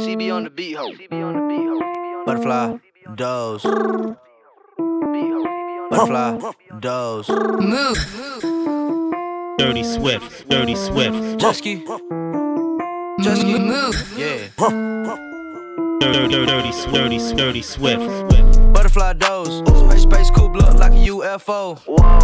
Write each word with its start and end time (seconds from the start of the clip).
She 0.00 0.16
be 0.16 0.30
on 0.30 0.44
the 0.44 0.50
beat 0.50 0.76
ho. 0.76 0.92
Butterfly, 2.26 2.78
doze. 3.14 3.62
Butterfly, 5.90 6.52
doze. 6.80 7.28
Move. 7.28 7.98
Dirty 9.58 9.84
Swift, 9.84 10.48
Dirty 10.48 10.74
Swift. 10.74 11.38
Jusky, 11.40 11.84
Jusky. 13.20 13.58
Move. 13.58 14.18
Yeah. 14.18 15.16
Dirty, 16.00 16.28
dirty, 16.28 16.46
dirty, 16.92 17.34
dirty, 17.34 17.62
Swift. 17.62 18.00
Butterfly 18.72 19.14
doze. 19.14 19.62
Space, 20.00 20.30
coupe 20.30 20.54
look 20.54 20.74
like 20.74 20.92
a 20.92 21.08
UFO. 21.08 21.78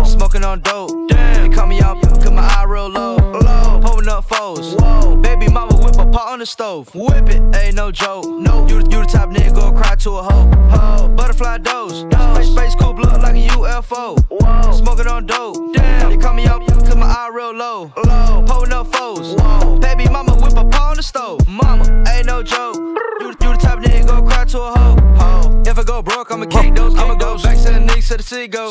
Smoking 0.07 0.45
on 0.45 0.61
dope. 0.61 1.09
Damn. 1.09 1.49
They 1.49 1.55
call 1.55 1.67
me 1.67 1.81
out, 1.81 2.01
cause 2.03 2.31
my 2.31 2.43
eye 2.43 2.65
real 2.65 2.89
low. 2.89 3.17
Low. 3.17 3.81
Pulling 3.83 4.09
up 4.09 4.25
foes. 4.25 4.75
Whoa. 4.75 5.17
Baby 5.17 5.49
mama 5.49 5.75
whip 5.77 5.95
a 5.97 6.07
pot 6.07 6.29
on 6.29 6.41
the 6.41 6.47
stove. 6.47 6.95
Whip 6.95 7.29
it. 7.29 7.43
Ain't 7.57 7.75
no 7.75 7.91
joke. 7.91 8.27
No. 8.27 8.67
You, 8.69 8.77
you 8.77 9.01
the 9.01 9.07
type 9.07 9.31
nigga 9.31 9.55
go 9.55 9.73
cry 9.73 9.95
to 9.97 10.11
a 10.11 10.23
hoe. 10.23 10.51
Ho. 10.71 11.09
Butterfly 11.09 11.59
doze. 11.59 12.01
Space, 12.35 12.51
space 12.53 12.75
coupe 12.75 12.99
look 12.99 13.23
like 13.23 13.35
a 13.35 13.49
UFO. 13.49 14.19
Whoa. 14.29 14.73
Smoking 14.73 15.07
on 15.07 15.27
dope. 15.27 15.57
Damn. 15.75 16.11
They 16.11 16.19
call 16.19 16.35
me 16.35 16.47
out, 16.47 16.67
cause 16.67 16.95
my 16.97 17.07
eye 17.07 17.31
real 17.35 17.55
low. 17.55 17.93
Low. 18.05 18.45
Pulling 18.47 18.73
up 18.73 18.93
foes. 18.95 19.35
Whoa. 19.35 19.79
Baby 19.79 20.09
mama 20.09 20.35
whip 20.35 20.53
a 20.53 20.65
pot 20.65 20.91
on 20.91 20.97
the 20.97 21.03
stove. 21.03 21.47
Mama. 21.49 22.05
Ain't 22.15 22.27
no 22.27 22.43
joke. 22.43 22.77
You, 22.77 23.29
you 23.29 23.35
the 23.35 23.59
type 23.63 23.79
nigga 23.79 24.07
go 24.07 24.23
cry 24.23 24.45
to 24.45 24.59
a 24.61 24.79
hoe. 24.79 24.97
Ho. 25.21 25.63
If 25.65 25.79
I 25.79 25.85
go 25.85 26.03
broke, 26.03 26.31
I'ma 26.31 26.47
kick 26.47 26.75
those. 26.75 26.95
I'ma 26.97 27.15
go 27.15 27.39
back 27.39 27.57
to 27.59 27.71
the 27.73 27.81
Knicks 27.81 28.09
to 28.09 28.17
the 28.17 28.23
sea 28.23 28.49
go. 28.49 28.71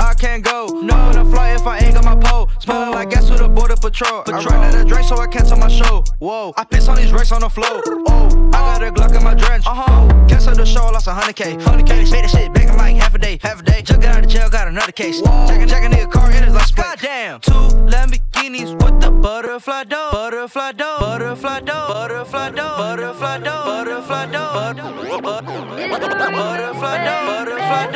I 0.00 0.14
can't 0.18 0.42
go. 0.42 0.66
No, 0.82 0.94
I 0.94 1.24
fly 1.30 1.50
if 1.54 1.66
I 1.66 1.78
ain't 1.78 1.94
got 1.94 2.04
my 2.04 2.16
pole. 2.16 2.50
Smelling 2.60 2.92
like 2.92 3.10
gas 3.10 3.30
with 3.30 3.40
a 3.40 3.48
border 3.48 3.76
patrol. 3.76 4.24
I 4.26 4.42
ran 4.44 4.64
out 4.64 4.74
of 4.74 4.88
drink, 4.88 5.06
so 5.06 5.16
I 5.18 5.26
cancel 5.26 5.58
my 5.58 5.68
show. 5.68 6.02
Whoa, 6.18 6.52
I 6.56 6.64
piss 6.64 6.88
on 6.88 6.96
these 6.96 7.12
racks 7.12 7.32
on 7.32 7.42
the 7.42 7.50
floor. 7.50 7.82
Oh, 8.08 8.50
I 8.52 8.78
got 8.78 8.82
a 8.82 8.90
Glock 8.90 9.16
in 9.16 9.22
my 9.22 9.34
drench. 9.34 9.66
Uh 9.66 9.74
huh. 9.74 10.26
Cancel 10.28 10.54
the 10.54 10.64
show, 10.64 10.82
I 10.82 10.90
lost 10.90 11.06
a 11.06 11.12
hundred 11.12 11.36
K. 11.36 11.54
Hundred 11.62 11.86
K. 11.86 12.04
Made 12.10 12.24
that 12.24 12.30
shit 12.30 12.52
back 12.52 12.68
in 12.68 12.76
like 12.76 12.96
half 12.96 13.14
a 13.14 13.18
day. 13.18 13.38
Half 13.42 13.60
a 13.60 13.62
day. 13.62 13.82
Just 13.82 14.00
got 14.00 14.16
out 14.16 14.24
of 14.24 14.30
jail, 14.30 14.48
got 14.48 14.66
another 14.66 14.92
case. 14.92 15.20
Check 15.20 15.60
a, 15.60 15.66
check 15.66 15.84
a 15.84 15.88
nigga 15.94 16.10
car 16.10 16.30
in 16.32 16.42
his 16.42 16.54
license 16.54 16.72
plate. 16.72 16.86
Goddamn. 16.86 17.40
Two 17.40 17.52
Lamborghinis 17.92 18.72
with 18.82 19.00
the 19.00 19.10
butterfly 19.10 19.84
door. 19.84 20.10
Butterfly 20.12 20.72
door. 20.72 20.98
Butterfly 21.00 21.60
door. 21.60 21.88
Butterfly 21.88 22.50
door. 22.50 22.76
Butterfly 22.78 23.38
door. 23.38 23.38
Butterfly 23.38 23.38
door. 23.38 23.64
Butterfly 23.64 24.26
door. 24.26 24.29
Butterfly. 24.30 25.20
Butterfly. 25.20 25.90
Butterfly. 25.90 26.96
Butterfly. 27.40 27.90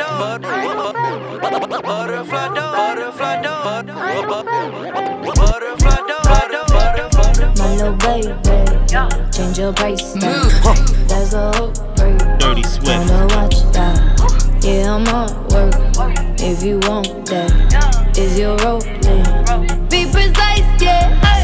Butterfly 1.81 2.55
My 7.57 7.71
little 7.75 7.95
baby, 7.95 8.55
change 9.31 9.57
your 9.57 9.71
bracelet. 9.73 10.23
There's 11.07 11.33
a 11.33 11.51
upgrade. 11.55 12.39
Dirty 12.39 12.63
Swift. 12.63 12.87
Wanna 12.87 13.27
watch 13.35 13.57
that? 13.73 13.97
Yeah, 14.61 14.95
I'm 14.95 15.07
on 15.07 15.29
work. 15.49 15.75
If 16.39 16.63
you 16.63 16.79
want 16.79 17.25
that, 17.27 18.17
is 18.17 18.37
your 18.37 18.57
rolling? 18.57 19.23
Be 19.89 20.05
precise, 20.11 20.81
yeah. 20.81 21.34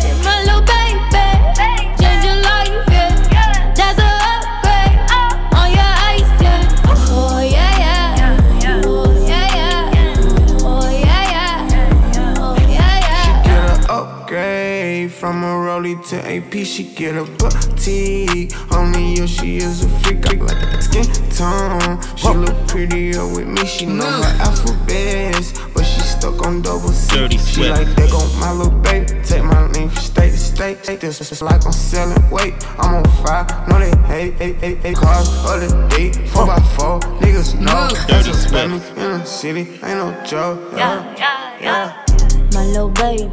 To 16.11 16.17
AP. 16.29 16.65
She 16.65 16.83
get 16.83 17.15
a 17.15 17.23
boutique. 17.23 18.51
Only 18.73 19.13
you, 19.15 19.27
she 19.27 19.57
is 19.57 19.85
a 19.85 19.89
freak. 20.01 20.27
I 20.27 20.33
like 20.43 20.59
that 20.59 20.83
skin 20.83 21.07
tone. 21.31 21.97
She 22.17 22.27
look 22.27 22.67
prettier 22.67 23.25
with 23.27 23.47
me. 23.47 23.65
She 23.65 23.85
know 23.85 24.03
her 24.03 24.35
alphabets, 24.43 25.53
but 25.73 25.83
she 25.83 26.01
stuck 26.01 26.45
on 26.45 26.61
double 26.63 26.89
C. 26.89 27.15
Dirty 27.15 27.37
she 27.37 27.63
Swift. 27.63 27.69
like 27.69 27.87
that 27.95 28.11
go 28.11 28.19
my 28.41 28.51
little 28.51 28.77
baby. 28.79 29.23
Take 29.23 29.45
my 29.45 29.71
name 29.71 29.87
from 29.87 30.03
state 30.03 30.31
to 30.31 30.37
state. 30.37 30.99
This 30.99 31.21
is 31.31 31.41
like 31.41 31.65
I'm 31.65 31.71
selling 31.71 32.29
weight. 32.29 32.55
I'm 32.77 32.95
on 32.95 33.05
fire. 33.23 33.47
No 33.69 33.79
they 33.79 33.95
hate, 34.07 34.33
hate, 34.33 34.55
hate, 34.57 34.77
hate. 34.79 34.95
Cars 34.97 35.29
of 35.29 35.61
the 35.61 35.87
day, 35.95 36.11
four 36.27 36.45
by 36.45 36.59
four. 36.75 36.99
Niggas 37.23 37.55
know 37.57 37.87
that's 37.87 38.05
Dirty 38.27 38.31
a 38.31 38.33
Swift. 38.33 38.97
in 38.97 39.11
the 39.19 39.23
city. 39.23 39.61
Ain't 39.61 39.81
no 40.03 40.11
joke. 40.25 40.59
Yeah, 40.75 41.15
yeah, 41.15 41.61
yeah. 41.61 42.05
My 42.53 42.65
little 42.65 42.89
baby, 42.89 43.29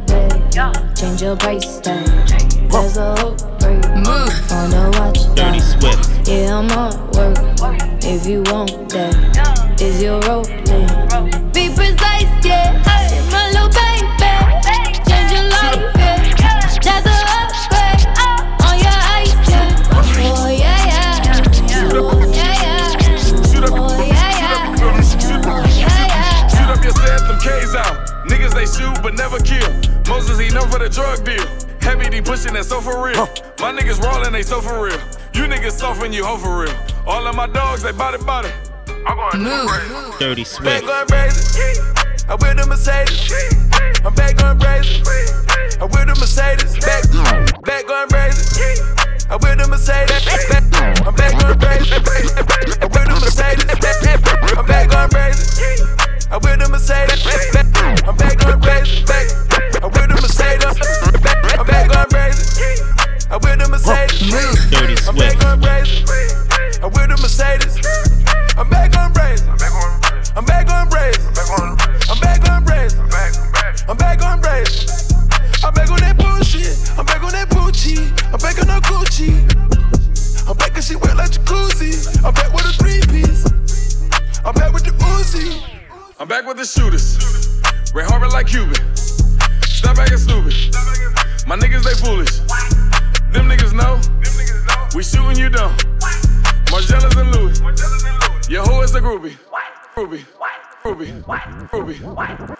change 0.93 1.21
your 1.21 1.37
bracelet. 1.37 2.05
There's 2.69 2.97
a 2.97 3.15
upgrade. 3.15 3.85
Move. 3.95 4.51
Wanna 4.51 4.91
watch 4.99 5.33
Dirty? 5.33 5.59
Swift. 5.59 6.27
Yeah, 6.27 6.59
I'm 6.59 6.69
on 6.71 6.91
work. 7.11 7.37
If 8.03 8.25
you 8.27 8.43
want 8.51 8.89
that, 8.89 9.15
is 9.79 10.01
your 10.03 10.19
rolling? 10.27 10.51
Be 11.53 11.69
precise, 11.73 12.27
yeah. 12.43 12.75
My 13.31 13.47
little 13.55 13.69
baby, 13.71 14.03
change 15.07 15.31
your 15.31 15.47
life, 15.47 15.79
yeah. 15.95 16.19
That's 16.83 17.07
a 17.07 17.15
upgrade 17.39 18.03
uh. 18.19 18.67
on 18.67 18.75
your 18.83 18.99
ice. 19.15 19.31
Oh 20.19 20.49
yeah, 20.51 20.91
yeah. 20.91 21.39
Oh 21.95 22.19
yeah, 22.35 22.51
yeah. 22.59 22.99
Oh 23.63 24.03
yeah, 24.03 24.35
yeah. 24.35 24.59
Oh 25.31 25.63
yeah, 25.71 26.03
yeah. 26.11 26.47
Shoot 26.49 26.69
up 26.69 26.83
your 26.83 26.93
set, 26.93 27.19
them 27.27 27.39
K's 27.39 27.75
out. 27.75 27.95
Niggas 28.27 28.53
they 28.53 28.65
shoot 28.65 29.01
but 29.01 29.13
never 29.15 29.39
kill. 29.39 29.88
Moses 30.09 30.39
he 30.39 30.49
known 30.49 30.67
for 30.69 30.79
the 30.79 30.89
drug 30.89 31.23
deal. 31.23 31.45
Heavy 31.81 32.09
D 32.09 32.19
pushing 32.21 32.53
that 32.53 32.65
so 32.65 32.81
for 32.81 32.97
real. 33.05 33.29
My 33.61 33.71
niggas 33.71 34.01
rollin' 34.01 34.33
they 34.33 34.41
so 34.41 34.59
for 34.59 34.83
real. 34.83 34.99
You 35.33 35.43
niggas 35.45 35.77
soft 35.77 36.01
when 36.01 36.11
you 36.11 36.25
hoe 36.25 36.37
for 36.37 36.63
real. 36.65 36.75
All 37.05 37.25
of 37.27 37.35
my 37.35 37.47
dogs 37.47 37.83
they 37.83 37.91
body 37.91 38.17
body. 38.23 38.49
I'm 39.05 39.15
going 39.15 39.43
Move. 39.43 40.19
Dirty 40.19 40.41
Back 40.41 40.47
Swift. 40.47 40.85
going 40.85 41.07
crazy. 41.07 41.79
I 42.27 42.35
with 42.35 42.57
the 42.57 42.65
Mercedes. 42.65 43.31
I'm 44.03 44.13
back 44.15 44.35
going 44.35 44.59
crazy. 44.59 45.01
I 45.79 45.85
wear 45.85 46.05
the 46.05 46.15
Mercedes. 46.17 46.77
Back, 46.83 47.05
back 47.63 47.85
going 47.87 48.09
crazy. 48.09 48.81
I 49.29 49.37
wear 49.37 49.55
the 49.55 49.67
Mercedes. 49.67 50.09
Back, 50.49 50.65
I'm 51.05 51.15
back 51.15 51.37
going 51.39 51.59
crazy. 51.61 51.93
I 51.93 52.87
wear 52.89 53.05
the 53.05 53.17
Mercedes. 53.21 53.69
I'm 54.57 54.65
back 54.65 54.89
going 54.89 55.09
crazy. 55.09 55.99
I 56.31 56.37
with 56.37 56.59
the 56.59 56.69
Mercedes. 56.69 57.25
I'm 58.05 58.17
back 58.17 58.37
going 58.37 58.61
crazy. 58.61 59.58
Back, 59.79 59.95
I 59.95 59.99
with 59.99 60.09
the 60.09 60.19
Mercedes. 60.19 60.75
I'm 61.55 61.65
back 61.65 61.87
going 61.87 62.09
crazy. 62.11 62.83
I 63.31 63.37
with 63.37 63.59
the 63.59 63.67
Mercedes. 63.71 64.27
Dirty 64.67 64.95
I'm 65.07 65.15
back 65.15 65.31
Swift. 65.31 65.39
going. 65.39 65.63
I'm 66.83 66.91
with 66.91 67.07
the 67.07 67.15
Mercedes. 67.15 67.79
I'm 68.57 68.69
back 68.69 68.97
on 68.97 69.13
crazy. 69.13 69.47
I'm 69.47 70.43
back 70.43 70.67
on 70.67 70.89
crazy. 70.89 71.21
I'm 72.11 72.19
back 72.19 72.43
on 72.49 72.65
crazy. 72.65 72.99
I'm 73.87 73.95
back 73.95 74.21
on 74.21 74.41
crazy. 74.41 74.89
I'm 75.63 75.73
back 75.73 75.91
on 75.91 75.99
that 76.01 76.17
bullshit. 76.17 76.75
I'm 76.99 77.05
back 77.05 77.23
on 77.23 77.31
that 77.31 77.47
Gucci. 77.47 78.03
I'm 78.33 78.39
back 78.39 78.59
on 78.59 78.67
that 78.67 78.83
Gucci. 78.83 79.31
I'm 80.49 80.57
back 80.57 80.75
and 80.75 80.83
she 80.83 80.95
wet 80.97 81.15
like 81.15 81.31
jacuzzi. 81.31 82.19
I'm 82.25 82.33
back 82.33 82.51
with 82.51 82.65
a 82.65 82.73
three 82.75 82.99
piece. 83.07 83.45
I'm 84.43 84.53
back 84.55 84.73
with 84.73 84.83
the 84.83 84.91
Uzi. 84.91 85.63
I'm 86.19 86.27
back 86.27 86.45
with 86.45 86.57
the 86.57 86.65
shooters. 86.65 87.15
Ray 87.93 88.03
Harbor 88.03 88.27
like 88.27 88.47
Cuban. 88.47 88.88
My 91.89 91.95
niggas 91.95 92.01
they 92.01 92.07
foolish. 92.07 92.37
Them 93.33 93.49
niggas 93.49 93.73
know. 93.73 93.99
We 94.95 95.01
shooting 95.03 95.37
you 95.39 95.49
down. 95.49 95.75
Margielas 96.69 97.17
and 97.17 97.31
Louis. 97.35 97.59
Yo, 98.47 98.63
who 98.63 98.81
is 98.81 98.91
the 98.91 98.99
groupie? 98.99 99.35
Ruby. 99.97 100.25
Ruby. 100.85 101.13
Ruby. 101.23 101.53
Ruby. 101.73 101.99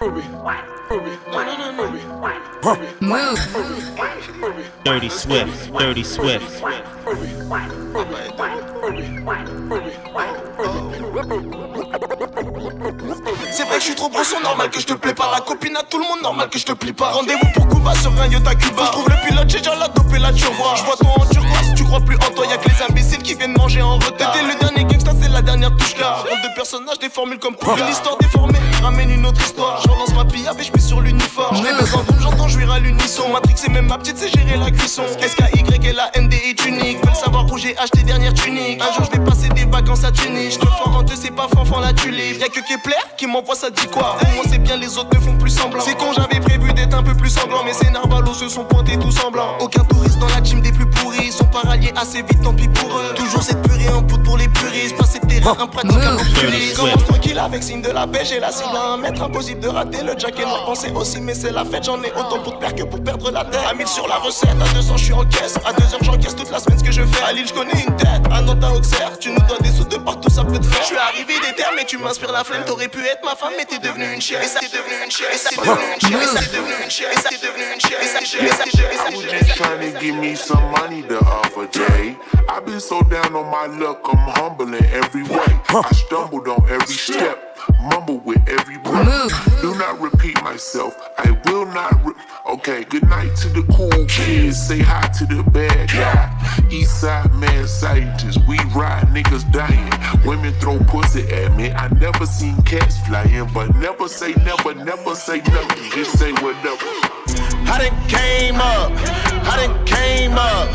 Ruby. 0.01 0.23
Ruby. 0.89 1.13
Ruby. 2.63 2.87
Move. 3.01 3.55
Ruby. 4.41 4.63
Dirty 4.83 5.09
Swift. 5.09 5.73
Dirty 5.73 6.03
Swift. 6.03 6.63
Ruby. 7.05 7.27
Ruby. 7.93 8.29
C'est 9.69 9.85
vrai 9.85 9.98
trop 13.99 14.09
bronçon, 14.09 14.39
normal 14.41 14.69
que 14.69 14.79
je 14.79 14.85
te 14.85 14.93
plais 14.93 15.13
pas. 15.13 15.29
La 15.31 15.41
copine 15.41 15.75
à 15.75 15.83
tout 15.83 15.97
le 15.97 16.05
monde, 16.05 16.21
normal 16.23 16.49
que 16.49 16.57
je 16.57 16.65
te 16.65 16.71
plie 16.71 16.93
pas. 16.93 17.11
Rendez-vous 17.11 17.47
pour 17.53 17.67
Cuba 17.67 17.93
sur 17.95 18.11
un 18.21 18.29
Cuba. 18.29 18.83
Je 18.85 18.91
trouve 18.91 19.09
le 19.09 19.27
pilote, 19.27 19.49
j'ai 19.49 19.57
déjà 19.57 19.75
la 19.75 19.89
dope 19.89 20.13
et 20.15 20.19
la 20.19 20.31
turbo. 20.31 20.63
Je 20.75 20.83
vois 20.83 20.95
toi 20.95 21.11
en 21.19 21.25
turquoise, 21.25 21.73
tu 21.75 21.78
crois 21.89 22.01
plus 22.01 22.15
en 22.17 22.33
toi, 22.35 22.45
y'a 22.45 22.57
que 22.57 22.69
les 22.69 22.81
imbéciles 22.87 23.23
qui 23.23 23.33
viennent 23.33 23.57
manger 23.57 23.81
en 23.81 23.95
retard. 23.95 24.31
T'étais 24.31 24.45
le 24.45 24.59
dernier 24.59 24.83
gangsta, 24.85 25.11
c'est 25.19 25.29
la 25.29 25.41
dernière 25.41 25.75
touche 25.75 25.95
car 25.95 26.21
Rôle 26.21 26.29
de 26.29 26.55
personnage, 26.55 26.99
des 26.99 27.09
formules 27.09 27.39
comme 27.39 27.55
pour 27.55 27.75
une 27.77 27.87
histoire 27.87 28.17
déformée. 28.19 28.59
Ramène 28.83 29.09
une 29.09 29.25
autre 29.25 29.41
histoire. 29.41 29.81
Je 29.81 29.89
relance 29.89 30.13
ma 30.13 30.25
pillave 30.25 30.59
et 30.59 30.63
je 30.63 30.71
mets 30.71 30.79
sur 30.79 31.01
l'uniforme. 31.01 31.55
J'ai 31.55 31.73
besoin 31.73 32.03
d'homme, 32.03 32.19
j'entends 32.21 32.47
jouir 32.47 32.71
à 32.71 32.79
l'unisson. 32.79 33.29
Matrix 33.29 33.55
et 33.65 33.69
même 33.69 33.87
ma 33.87 33.97
petite, 33.97 34.17
c'est 34.17 34.29
gérer 34.29 34.57
la 34.57 34.71
cuisson. 34.71 35.03
SKY 35.19 35.63
et 35.87 35.93
la 35.93 36.11
ND 36.19 36.33
est 36.33 36.65
unique. 36.65 37.03
Veulent 37.03 37.15
savoir 37.15 37.51
où 37.51 37.57
j'ai 37.57 37.75
acheté 37.77 38.03
dernière 38.03 38.33
tunique. 38.33 38.81
Un 38.81 38.93
jour 38.93 39.05
je 39.11 39.17
vais 39.17 39.25
passer 39.25 39.49
des 39.49 39.65
vacances 39.65 40.03
à 40.03 40.11
Tunis. 40.11 40.53
Je 40.53 40.59
te 40.59 40.67
en 40.89 41.01
deux, 41.01 41.15
c'est 41.15 41.31
pas 41.31 41.47
fanfan 41.47 41.79
la 41.79 41.93
tulipe. 41.93 42.39
Y'a 42.39 42.47
que 42.47 42.59
Kepler 42.59 42.95
qui 43.17 43.25
m'envoie 43.25 43.55
ça 43.55 43.69
dit 43.69 43.87
quoi? 43.87 44.17
Moi 44.35 44.43
c'est 44.49 44.59
bien, 44.59 44.77
les 44.77 44.97
autres 44.97 45.09
ne 45.15 45.19
font 45.19 45.37
plus 45.37 45.49
semblant. 45.49 45.81
C'est 45.83 45.97
quand 45.97 46.13
j'avais 46.13 46.39
prévu 46.39 46.73
d'être 46.73 46.95
un 46.95 47.03
peu 47.03 47.15
plus 47.15 47.29
semblant. 47.29 47.63
Mais 47.63 47.73
ces 47.73 47.89
narvalos 47.89 48.33
se 48.33 48.49
sont 48.49 48.65
pointés 48.65 48.97
tout 48.97 49.11
semblant. 49.11 49.57
Aucun 49.59 49.83
touriste 49.83 50.19
dans 50.19 50.27
la 50.27 50.41
team 50.41 50.61
des 50.61 50.71
plus 50.71 50.89
pourris. 50.89 51.25
Ils 51.25 51.31
sont 51.31 51.45
assez 51.95 52.21
vite, 52.21 52.41
tant 52.43 52.53
pis 52.53 52.67
pour 52.67 52.89
eux. 52.97 53.13
Toujours 53.15 53.43
cette 53.43 53.61
purée 53.61 53.89
en 53.89 54.03
poudre 54.03 54.23
pour 54.23 54.37
les 54.37 54.47
puristes. 54.47 54.97
Passer 54.97 55.19
terrain, 55.19 55.55
un 55.59 55.67
pratique, 55.67 55.91
un 55.91 56.17
populiste. 56.17 56.77
Commence 56.77 57.05
tranquille 57.05 57.39
avec 57.39 57.63
signe 57.63 57.81
de 57.81 57.91
la 57.91 58.07
pêche 58.07 58.31
et 58.31 58.39
la 58.39 58.51
cible 58.51 58.75
à 58.75 58.93
un 58.93 58.97
mètre. 58.97 59.21
Impossible 59.21 59.59
de 59.61 59.67
rater 59.67 60.03
le 60.03 60.17
jacket 60.17 60.45
noir. 60.45 60.65
Pensez 60.65 60.91
aussi, 60.91 61.19
mais 61.21 61.33
c'est 61.33 61.51
la 61.51 61.65
fête. 61.65 61.83
J'en 61.83 62.01
ai 62.03 62.11
autant 62.11 62.39
pour 62.39 62.55
te 62.55 62.59
perdre 62.59 62.75
que 62.75 62.83
pour 62.83 63.03
perdre 63.03 63.31
la 63.31 63.45
tête. 63.45 63.61
À 63.69 63.73
1000 63.73 63.87
sur 63.87 64.07
la 64.07 64.15
recette, 64.15 64.49
à 64.49 64.73
200 64.73 64.97
je 64.97 65.03
suis 65.03 65.13
en 65.13 65.25
caisse. 65.25 65.55
À 65.65 65.73
2 65.73 65.83
heures 65.83 66.03
j'encaisse 66.03 66.35
toute 66.35 66.51
la 66.51 66.59
semaine 66.59 66.79
ce 66.79 66.83
que 66.83 66.91
je 66.91 67.01
fais. 67.01 67.23
À 67.23 67.33
Lille, 67.33 67.47
je 67.47 67.53
connais 67.53 67.83
une 67.87 67.95
tête. 67.95 68.21
À 68.31 68.41
Nantes, 68.41 68.63
à 68.63 68.71
Auxerre, 68.71 69.17
tu 69.19 69.31
nous 69.31 69.41
dois 69.47 69.57
des 69.59 69.71
sous 69.71 69.83
de 69.85 69.97
partout, 69.97 70.29
ça 70.29 70.43
peut 70.43 70.59
te 70.59 70.65
faire. 70.65 70.81
Je 70.81 70.87
suis 70.87 70.97
arrivé 70.97 71.33
des 71.39 71.55
terres, 71.55 71.71
mais 71.75 71.85
tu 71.85 71.97
m'inspires 71.97 72.31
la 72.31 72.43
flemme. 72.43 72.63
T'aurais 72.65 72.87
pu 72.87 72.99
être 73.05 73.23
ma 73.23 73.35
femme, 73.35 73.53
mais 73.57 73.65
t'es 73.65 73.79
devenu 73.79 74.13
une 74.13 74.21
chienne. 74.21 74.41
Et 74.43 74.47
ça, 74.47 74.59
t'es 74.59 74.67
devenu 74.67 74.93
une 75.03 75.11
chienne. 75.11 75.29
Et 75.33 75.37
ça, 75.37 75.49
t'es 75.49 75.57
devenu 75.57 75.83
une 75.93 76.01
chienne. 76.01 76.19
Et 76.21 76.25
ça, 76.25 76.39
t'es 76.39 76.57
devenu 76.57 76.73
une 76.83 76.89
chienne. 76.89 77.09
Et 77.11 77.17
ça, 77.17 77.29
t'es 77.29 77.37
devenu 77.47 77.63
une 77.73 77.79
chienne. 77.79 78.45
Et 78.45 78.49
ça, 78.49 78.63
t'es 78.63 78.77
devenu 78.77 78.99
une 79.01 79.29
chienne. 79.29 79.38
I 79.89 79.93
was 79.93 80.01
just 80.01 80.01
trying 80.01 80.01
to 80.01 80.05
give 80.05 80.15
me 80.21 80.35
some 80.35 80.71
money 80.71 81.01
the 81.01 81.19
other 81.19 81.67
day. 81.67 82.17
I've 82.47 82.65
been 82.65 82.79
so 82.79 83.01
down 83.01 83.35
on 83.35 83.49
my 83.51 83.65
luck, 83.77 84.01
I'm 84.05 84.17
humble 84.17 84.73
in 84.73 84.85
every 84.85 85.23
way. 85.23 85.59
I 85.69 85.89
stumbled 85.93 86.47
on 86.47 86.69
every 86.69 86.95
step 86.95 87.49
mumble 87.81 88.19
with 88.19 88.41
every 88.47 88.77
breath. 88.77 89.61
Do 89.61 89.75
not 89.75 89.99
repeat 89.99 90.41
myself. 90.43 90.95
I 91.17 91.31
will 91.45 91.65
not. 91.65 92.05
Re- 92.05 92.13
okay, 92.53 92.83
good 92.83 93.07
night 93.09 93.35
to 93.37 93.49
the 93.49 93.63
cool 93.73 94.05
kids. 94.05 94.57
Say 94.67 94.79
hi 94.79 95.07
to 95.19 95.25
the 95.25 95.43
bad 95.43 95.89
guy. 95.89 96.29
Eastside 96.69 97.33
mad 97.39 97.67
scientists. 97.67 98.37
We 98.47 98.57
ride 98.75 99.07
niggas 99.07 99.51
dying. 99.51 99.91
Women 100.25 100.53
throw 100.55 100.79
pussy 100.79 101.29
at 101.31 101.55
me. 101.55 101.71
I 101.71 101.87
never 101.89 102.25
seen 102.25 102.61
cats 102.63 102.99
flying, 103.07 103.49
but 103.53 103.75
never 103.75 104.07
say 104.07 104.33
never, 104.43 104.73
never 104.73 105.15
say 105.15 105.39
nothing. 105.39 105.91
Just 105.91 106.17
say 106.17 106.31
whatever. 106.33 107.58
I 107.71 107.89
done 107.89 108.07
came 108.07 108.55
up. 108.55 108.91
I 109.45 109.65
done 109.65 109.85
came 109.85 110.37
up. 110.37 110.67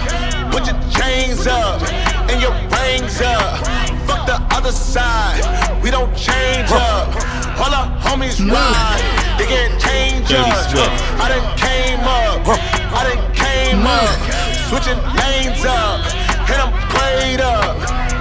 Put 0.53 0.67
your 0.67 0.79
chains 0.91 1.47
up 1.47 1.83
and 2.31 2.41
your 2.41 2.53
rings 2.71 3.21
up 3.21 3.95
fuck 4.07 4.27
the 4.27 4.39
other 4.55 4.73
side. 4.73 5.41
We 5.83 5.91
don't 5.91 6.15
change 6.17 6.71
up. 6.71 7.09
All 7.59 7.73
our 7.73 7.89
homies 8.01 8.39
ride. 8.41 9.03
They 9.39 9.47
get 9.47 9.81
change 9.81 10.33
up. 10.33 10.91
I 11.21 11.29
done 11.33 11.47
came 11.59 12.01
up. 12.01 12.47
I 12.95 13.03
done 13.09 13.25
came 13.35 13.87
up. 13.87 14.09
Switching 14.69 15.01
lanes 15.19 15.65
up. 15.65 16.01
Hit 16.49 16.59
them 16.59 16.73
played 16.91 17.41
up. 17.41 17.77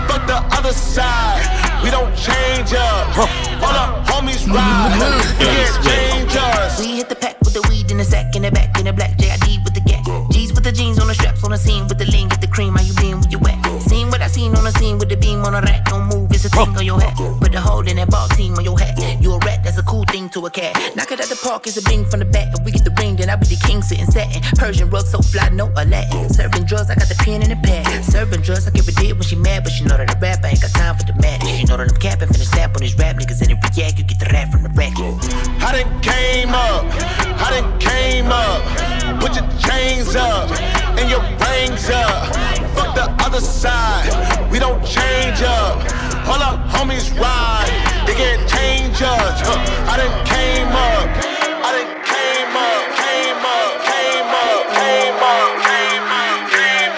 Fuck 0.08 0.28
the 0.28 0.40
other 0.58 0.74
side. 0.74 1.63
We 1.84 1.92
don't 1.92 2.16
change 2.16 2.74
up. 2.74 3.18
All 3.62 3.76
our 3.76 4.04
homies 4.06 4.48
ride. 4.48 4.96
They 5.38 5.46
get 5.46 5.84
change 5.84 6.36
us. 6.36 6.80
We 6.80 6.96
hit 6.98 7.10
the 7.10 7.16
pack 7.16 7.40
with 7.42 7.54
the 7.54 7.62
weed 7.70 7.92
in 7.92 7.98
the 7.98 8.06
sack, 8.06 8.36
in 8.36 8.44
the 8.44 8.52
back, 8.52 8.80
in 8.80 8.86
the 8.86 8.94
black 8.94 9.18
JID 9.18 9.64
with 9.64 9.74
the 9.74 9.82
gat. 9.82 10.04
G's 10.32 10.54
with 10.54 10.64
the 10.64 10.72
jeans 10.72 10.98
on 11.00 11.08
the 11.08 11.14
straps, 11.14 11.44
on 11.44 11.52
the 11.52 11.58
scene 11.58 11.88
with 11.88 11.98
the 11.98 12.06
lean, 12.06 12.30
get 12.30 12.40
the 12.40 12.48
cream. 12.48 12.74
How 12.74 12.84
you 12.84 12.94
been? 12.96 13.20
Where 13.20 13.30
you 13.30 13.40
at? 13.46 13.82
Seen 13.82 14.10
what 14.10 14.22
I 14.22 14.28
seen 14.28 14.56
on 14.56 14.64
the 14.64 14.72
scene 14.72 14.98
with 14.98 15.10
the 15.10 15.18
beam 15.18 15.44
on 15.44 15.54
the 15.54 15.62
rack. 15.62 15.86
Don't 15.86 16.08
move, 16.08 16.23
a 16.46 16.50
thing 16.50 16.78
on 16.78 16.86
your 16.86 17.00
hat. 17.00 17.16
Put 17.40 17.56
a 17.56 17.62
hole 17.62 17.88
in 17.88 17.98
that 17.98 18.10
ball 18.10 18.28
team 18.30 18.56
on 18.56 18.64
your 18.64 18.78
hat. 18.78 18.98
You 19.22 19.34
a 19.34 19.40
rat, 19.40 19.64
that's 19.64 19.78
a 19.78 19.84
cool 19.84 20.04
thing 20.06 20.30
to 20.30 20.46
a 20.46 20.50
cat. 20.50 20.76
Knock 20.96 21.12
it 21.12 21.20
at 21.20 21.28
the 21.28 21.40
park, 21.44 21.68
it's 21.68 21.78
a 21.78 21.84
bing 21.84 22.06
from 22.06 22.20
the 22.20 22.26
back. 22.26 22.54
If 22.54 22.66
we 22.66 22.72
get 22.72 22.84
the 22.84 22.96
ring, 23.00 23.16
then 23.16 23.30
I 23.30 23.36
be 23.36 23.48
the 23.48 23.60
king 23.68 23.82
sitting 23.82 24.06
satin. 24.08 24.42
Persian 24.58 24.90
rug 24.90 25.06
so 25.06 25.22
fly, 25.22 25.50
no 25.50 25.72
Aladdin. 25.76 26.30
Serving 26.30 26.66
drugs, 26.66 26.90
I 26.90 26.96
got 26.96 27.08
the 27.08 27.16
pen 27.16 27.42
in 27.44 27.50
the 27.50 27.60
pad. 27.64 28.04
Serving 28.06 28.42
drugs, 28.42 28.68
I 28.68 28.72
give 28.72 28.88
a 28.88 28.92
did 28.92 29.14
when 29.14 29.24
she 29.24 29.36
mad, 29.36 29.64
but 29.64 29.72
she 29.72 29.84
know 29.86 29.98
that 29.98 30.10
I 30.10 30.20
rap, 30.20 30.44
I 30.44 30.50
ain't 30.50 30.62
got 30.62 30.72
time 30.72 30.96
for 30.98 31.06
the 31.06 31.14
madness. 31.16 31.60
She 31.60 31.66
know 31.66 31.78
that 31.78 31.90
I'm 31.90 32.00
capping, 32.00 32.30
finna 32.30 32.46
snap 32.46 32.76
on 32.76 32.82
these 32.82 32.98
rap 32.98 33.16
niggas, 33.16 33.42
and 33.42 33.52
if 33.52 33.60
react, 33.64 33.98
you 33.98 34.04
get 34.04 34.20
the 34.20 34.30
rap 34.32 34.52
from 34.52 34.64
the 34.64 34.70
rack. 34.70 34.94
I 34.98 35.84
done 35.84 36.02
came 36.02 36.50
up, 36.50 36.86
I 37.40 37.60
done 37.60 37.80
came 37.80 38.32
up. 38.32 38.62
Put 39.22 39.36
your 39.36 39.48
chains 39.60 40.16
up 40.16 40.50
and 41.00 41.10
your 41.10 41.22
rings 41.40 41.90
up. 41.90 42.28
Fuck 42.76 42.96
the 42.96 43.08
other 43.24 43.40
side, 43.40 44.52
we 44.52 44.60
don't 44.60 44.84
change 44.86 45.42
up. 45.42 46.13
All 46.28 46.42
our 46.42 46.58
homies 46.74 47.12
ride, 47.20 47.72
they 48.08 48.16
get 48.16 48.40
change 48.48 49.02
us. 49.02 49.42
I 49.90 49.98
done 49.98 50.16
came 50.26 50.72
up, 50.72 51.08
I 51.64 51.70
done 51.76 51.92
came 52.12 52.56
up, 52.56 52.84
came 53.00 53.44
up, 53.44 53.74
came 53.90 54.32
up, 54.32 54.64
came 54.78 55.20
up, 55.20 55.52
came 55.64 56.04
up. 56.04 56.44
Came 56.44 56.70
up 56.70 56.94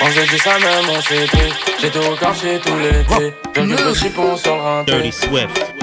On 0.00 0.06
faisait 0.06 0.26
du 0.26 0.38
ça 0.38 0.58
même, 0.58 0.88
on 0.90 1.00
s'était. 1.02 1.50
J'étais 1.80 1.98
au 1.98 2.14
quartier 2.14 2.58
tout 2.60 2.76
l'été. 2.78 3.34
Bienvenue 3.52 3.76
le 3.84 3.94
chipon 3.94 4.36
sur 4.36 4.54
le 4.54 4.62
rinté. 4.62 4.92
Dirty 4.92 5.12
Swift. 5.12 5.77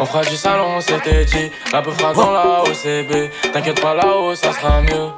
On 0.00 0.04
fera 0.04 0.22
du 0.24 0.36
salon, 0.36 0.76
on 0.76 0.80
s'était 0.80 1.24
dit. 1.24 1.50
La 1.72 1.82
peu 1.82 1.90
fera 1.90 2.12
dans 2.12 2.30
la 2.30 2.62
OCB. 2.62 3.30
T'inquiète 3.52 3.80
pas 3.80 3.94
là-haut, 3.94 4.34
ça 4.34 4.52
sera 4.52 4.80
mieux. 4.80 5.08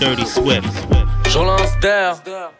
Dirty 0.00 0.26
Swift. 0.26 0.64
Je 1.28 1.38
lance 1.38 1.78
d'air, 1.80 2.16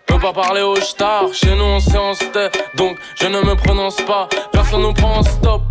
peux 0.06 0.18
pas 0.18 0.32
parler 0.32 0.62
au 0.62 0.76
star. 0.76 1.32
Chez 1.32 1.54
nous 1.54 1.64
on 1.64 1.80
sait 1.80 1.98
on 1.98 2.14
se 2.14 2.24
tait, 2.24 2.50
donc 2.76 2.96
je 3.16 3.26
ne 3.26 3.40
me 3.40 3.54
prononce 3.54 3.96
pas. 3.96 4.28
Personne 4.52 4.82
nous 4.82 4.92
prend 4.92 5.18
en 5.18 5.22
stop. 5.22 5.62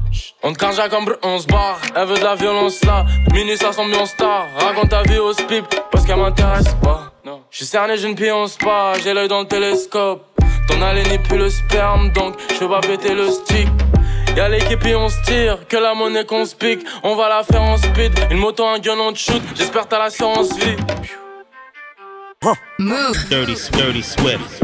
On 0.41 0.53
te 0.53 0.57
carja 0.57 0.89
comme 0.89 1.13
on 1.23 1.39
se 1.39 1.47
barre. 1.47 1.79
Elle 1.95 2.07
veut 2.07 2.17
de 2.17 2.23
la 2.23 2.35
violence 2.35 2.83
là. 2.83 3.05
Minuit 3.31 3.57
ça 3.57 3.71
semble 3.71 3.95
en 3.95 4.05
star. 4.05 4.47
Raconte 4.57 4.89
ta 4.89 5.03
vie 5.03 5.19
au 5.19 5.33
spip 5.33 5.65
parce 5.91 6.05
qu'elle 6.05 6.19
m'intéresse 6.19 6.73
pas. 6.81 7.11
Non. 7.25 7.41
Je 7.51 7.57
suis 7.57 7.65
cerné, 7.65 7.97
je 7.97 8.07
ne 8.07 8.13
pionce 8.13 8.57
pas. 8.57 8.93
J'ai 9.03 9.13
l'œil 9.13 9.27
dans 9.27 9.41
le 9.41 9.47
télescope. 9.47 10.25
Ton 10.67 10.81
allée 10.81 11.03
n'est 11.03 11.19
plus 11.19 11.37
le 11.37 11.49
sperme, 11.49 12.11
donc 12.11 12.35
je 12.53 12.59
peux 12.59 12.69
pas 12.69 12.81
péter 12.81 13.13
le 13.13 13.29
stick. 13.31 13.67
Y'a 14.35 14.49
l'équipe 14.49 14.83
et 14.85 14.95
on 14.95 15.09
se 15.09 15.21
tire, 15.21 15.67
que 15.67 15.77
la 15.77 15.93
monnaie 15.93 16.25
qu'on 16.25 16.45
se 16.45 16.55
pique. 16.55 16.83
On 17.03 17.15
va 17.15 17.29
la 17.29 17.43
faire 17.43 17.61
en 17.61 17.77
speed. 17.77 18.19
Une 18.31 18.37
moto, 18.37 18.65
un 18.65 18.79
gun, 18.79 18.97
on 18.99 19.13
te 19.13 19.19
shoot. 19.19 19.41
J'espère 19.55 19.87
t'as 19.87 19.99
l'assurance 19.99 20.57
vie. 20.57 20.75
Dirty, 23.29 23.55
dirty 23.71 24.03
Swift. 24.03 24.63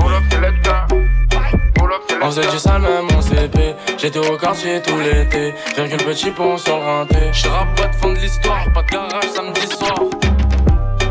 On 2.21 2.25
faisait 2.25 2.47
du 2.47 2.59
sale 2.59 2.81
même 2.81 3.07
en 3.15 3.21
CP 3.21 3.75
J'étais 3.97 4.19
au 4.19 4.37
quartier 4.37 4.81
tout 4.81 4.99
l'été 4.99 5.53
Virgule 5.75 5.97
petit 6.05 6.31
pont 6.31 6.57
sur 6.57 6.77
le 6.77 6.83
rinté 6.83 7.31
Je 7.31 7.47
rappe 7.47 7.73
pas 7.75 7.87
de 7.87 7.95
fond 7.95 8.13
de 8.13 8.19
l'histoire 8.19 8.65
Pas 8.73 8.81
de 8.81 8.91
garage 8.91 9.29
samedi 9.33 9.67
soir 9.67 9.95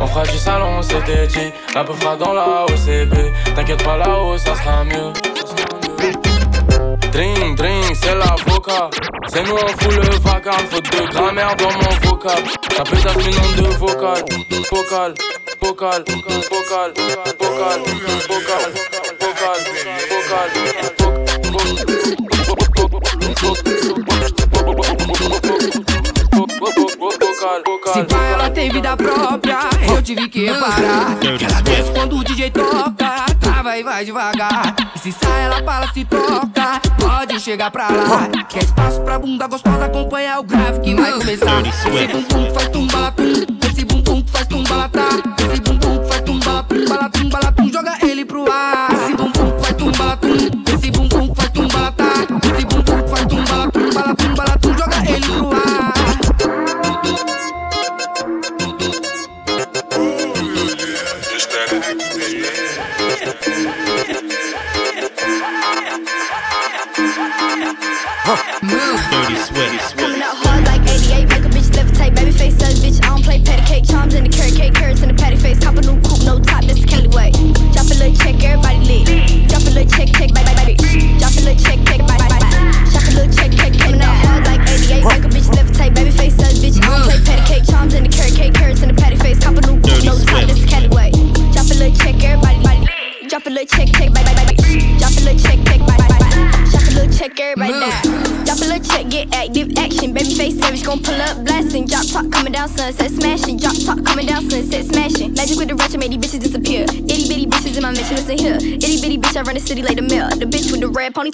On 0.00 0.06
fera 0.06 0.24
du 0.24 0.36
salon 0.36 0.82
c'était 0.82 1.26
dit 1.26 1.52
La 1.74 1.84
peu 1.84 1.94
fera 1.94 2.16
dans 2.16 2.34
la 2.34 2.66
OCB 2.66 3.14
T'inquiète 3.54 3.82
pas 3.82 3.96
là-haut 3.96 4.36
ça 4.36 4.54
sera 4.54 4.84
mieux 4.84 5.12
c'est 8.00 8.14
l'avocat 8.14 8.90
C'est 9.28 9.42
nous 9.42 9.54
on 9.54 9.68
fout 9.68 9.92
le 9.92 10.18
vacarme. 10.20 10.66
Faute 10.70 10.84
de 10.84 11.10
grammaire 11.12 11.54
dans 11.56 11.70
mon 11.70 12.10
vocal. 12.10 12.42
Ça 12.76 12.82
peut 12.84 12.96
être 12.96 13.18
le 13.18 13.30
nom 13.30 13.62
de 13.62 13.76
vocal 13.76 14.24
Vocal, 14.70 15.14
vocal, 15.60 16.04
vocal, 16.04 16.04
vocal, 16.50 16.92
vocal, 17.38 17.80
vocal, 18.28 18.72
vocal 19.20 19.58
Se 27.92 28.04
pá, 28.04 28.24
ela 28.32 28.50
tem 28.50 28.70
vida 28.70 28.96
própria, 28.96 29.58
eu 29.88 30.02
tive 30.02 30.28
que 30.28 30.46
parar. 30.46 31.16
Ela 31.22 31.62
desce 31.62 31.90
quando 31.92 32.18
o 32.18 32.24
DJ 32.24 32.50
toca, 32.50 33.26
e 33.76 33.82
vai 33.82 34.04
devagar. 34.04 34.74
E 34.94 34.98
se 34.98 35.12
sai, 35.12 35.44
ela 35.44 35.62
fala, 35.62 35.92
se 35.92 36.04
toca, 36.04 36.80
pode 36.98 37.40
chegar 37.40 37.70
pra 37.70 37.88
lá. 37.88 38.28
Quer 38.48 38.62
espaço 38.62 39.00
pra 39.02 39.18
bunda 39.18 39.46
gostosa, 39.46 39.86
acompanha 39.86 40.38
o 40.38 40.42
grave 40.42 40.80
que 40.80 40.94
vai 40.94 41.12
começar. 41.12 41.62
Esse 41.66 42.06
bumbum 42.08 42.54
faz 42.54 42.68
tumbalatum, 42.68 43.46
esse 43.68 43.84
bumbum 43.84 44.24
faz 44.26 44.46
tumbalatá. 44.46 45.08
Esse 45.44 45.60
bumbum 45.60 46.04
faz 46.06 46.20
tumbalatum, 46.22 46.84
balatum, 46.88 47.28
balatum, 47.28 47.72
joga 47.72 47.98
ele 48.02 48.24
pro 48.24 48.50
ar. 48.50 48.87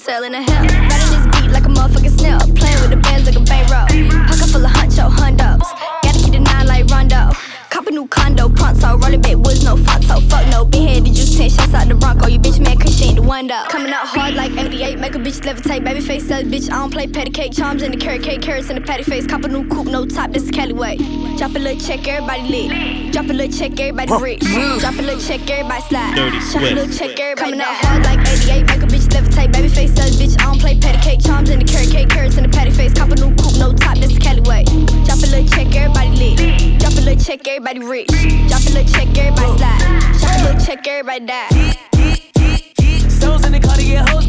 With 0.05 0.15
the 0.15 0.21
red 0.21 0.23
in 0.23 0.33
her 0.33 0.51
hair. 0.51 0.89
Riding 0.89 1.11
this 1.11 1.41
beat 1.41 1.51
like 1.51 1.65
a 1.65 1.69
motherfucking 1.69 2.19
snail. 2.19 2.39
Playing 2.55 2.81
with 2.81 2.89
the 2.91 2.97
bands 2.97 3.25
like 3.25 3.35
a 3.35 3.41
bankroll. 3.41 3.87
Pocket 4.27 4.49
full 4.49 4.65
of 4.65 4.71
huncho 4.71 5.07
oh, 5.07 5.09
hundos. 5.09 5.65
Gotta 6.03 6.19
keep 6.19 6.33
the 6.33 6.39
nine 6.39 6.67
like 6.67 6.85
Rondo. 6.89 7.31
Cop 7.69 7.87
a 7.87 7.91
new 7.91 8.07
condo, 8.07 8.49
pronto. 8.49 8.97
Rolling 8.97 9.21
big 9.21 9.35
woods, 9.35 9.63
no 9.63 9.75
photo. 9.75 10.19
Fuck 10.21 10.47
no, 10.49 10.63
been 10.65 10.87
here, 10.87 11.01
did 11.01 11.17
you 11.17 11.25
10 11.25 11.49
shots 11.49 11.73
out 11.73 11.87
the 11.87 11.95
Bronco. 11.95 12.27
You 12.27 12.39
bitch 12.39 12.59
man, 12.63 12.77
cause 12.77 12.97
she 12.97 13.05
ain't 13.05 13.17
the 13.17 13.21
one 13.21 13.47
though. 13.47 13.65
Coming 13.69 13.91
out 13.91 14.07
hard 14.07 14.35
like 14.35 14.51
88, 14.51 14.99
make 14.99 15.15
a 15.15 15.17
bitch 15.17 15.41
levitate. 15.41 15.83
Baby 15.83 15.99
face 15.99 16.27
says, 16.27 16.45
bitch, 16.45 16.71
I 16.71 16.77
don't 16.77 16.91
play 16.91 17.07
patty 17.07 17.31
cake. 17.31 17.53
Charms 17.53 17.83
in 17.83 17.91
the 17.91 17.97
carrot 17.97 18.23
cake, 18.23 18.41
carrots 18.41 18.69
in 18.69 18.75
the 18.75 18.81
patty 18.81 19.03
face. 19.03 19.27
Cop 19.27 19.43
a 19.43 19.47
new 19.47 19.67
coupe, 19.67 19.87
no 19.87 20.05
top, 20.05 20.31
this 20.31 20.43
is 20.43 20.51
Cali 20.51 20.73
way. 20.73 20.97
Drop 21.37 21.53
a 21.55 21.59
little 21.59 21.79
check, 21.79 22.07
everybody 22.07 22.43
lit. 22.43 23.11
Drop 23.11 23.25
a 23.25 23.33
little 23.33 23.51
check, 23.51 23.77
everybody 23.79 24.23
rich. 24.23 24.39
Drop 24.79 24.93
a 24.93 25.01
little 25.01 25.19
check, 25.19 25.49
everybody 25.49 25.81
slide. 25.81 26.15
Dirty 26.15 26.39
Drop 26.51 26.63
a 26.63 26.75
little 26.75 26.93
check, 26.93 27.19
everybody 27.19 27.51
Coming 27.51 27.61
out 27.61 27.75
hard 27.75 28.03
like 28.03 28.19
88, 28.25 28.67
make 28.67 28.83
a 28.83 28.87
bitch 28.87 29.07
levitate. 29.09 29.54
Bitch, 30.25 30.41
I 30.41 30.45
don't 30.45 30.59
play 30.59 30.75
patty 30.79 30.97
cake. 30.99 31.23
Charms 31.23 31.51
in 31.51 31.59
the 31.59 31.65
carrot 31.65 31.91
cake, 31.91 32.09
carrots 32.09 32.37
in 32.37 32.43
the 32.43 32.49
patty 32.49 32.71
face. 32.71 32.93
Cop 32.93 33.11
a 33.11 33.15
new 33.15 33.35
coupe, 33.35 33.57
no 33.59 33.73
top, 33.73 33.95
this 33.97 34.11
is 34.11 34.17
Cali 34.17 34.41
way. 34.41 34.63
Drop 35.05 35.21
a 35.21 35.27
little 35.29 35.45
check, 35.45 35.75
everybody 35.75 36.09
lit. 36.17 36.79
Drop 36.79 36.93
a 36.93 37.01
little 37.01 37.23
check, 37.23 37.47
everybody 37.47 37.79
rich. 37.79 38.07
Drop 38.49 38.61
a 38.65 38.71
little 38.73 38.91
check, 38.91 39.07
everybody 39.17 39.57
slide. 39.57 39.77
Drop 40.17 40.33
a 40.33 40.43
little 40.45 40.65
check, 40.65 40.87
everybody 40.87 41.25
die. 41.25 41.77
Stones 43.07 43.45
in 43.45 43.51
the 43.51 43.59
car 43.61 43.75
to 43.77 43.83
get 43.83 44.09
hoes, 44.09 44.25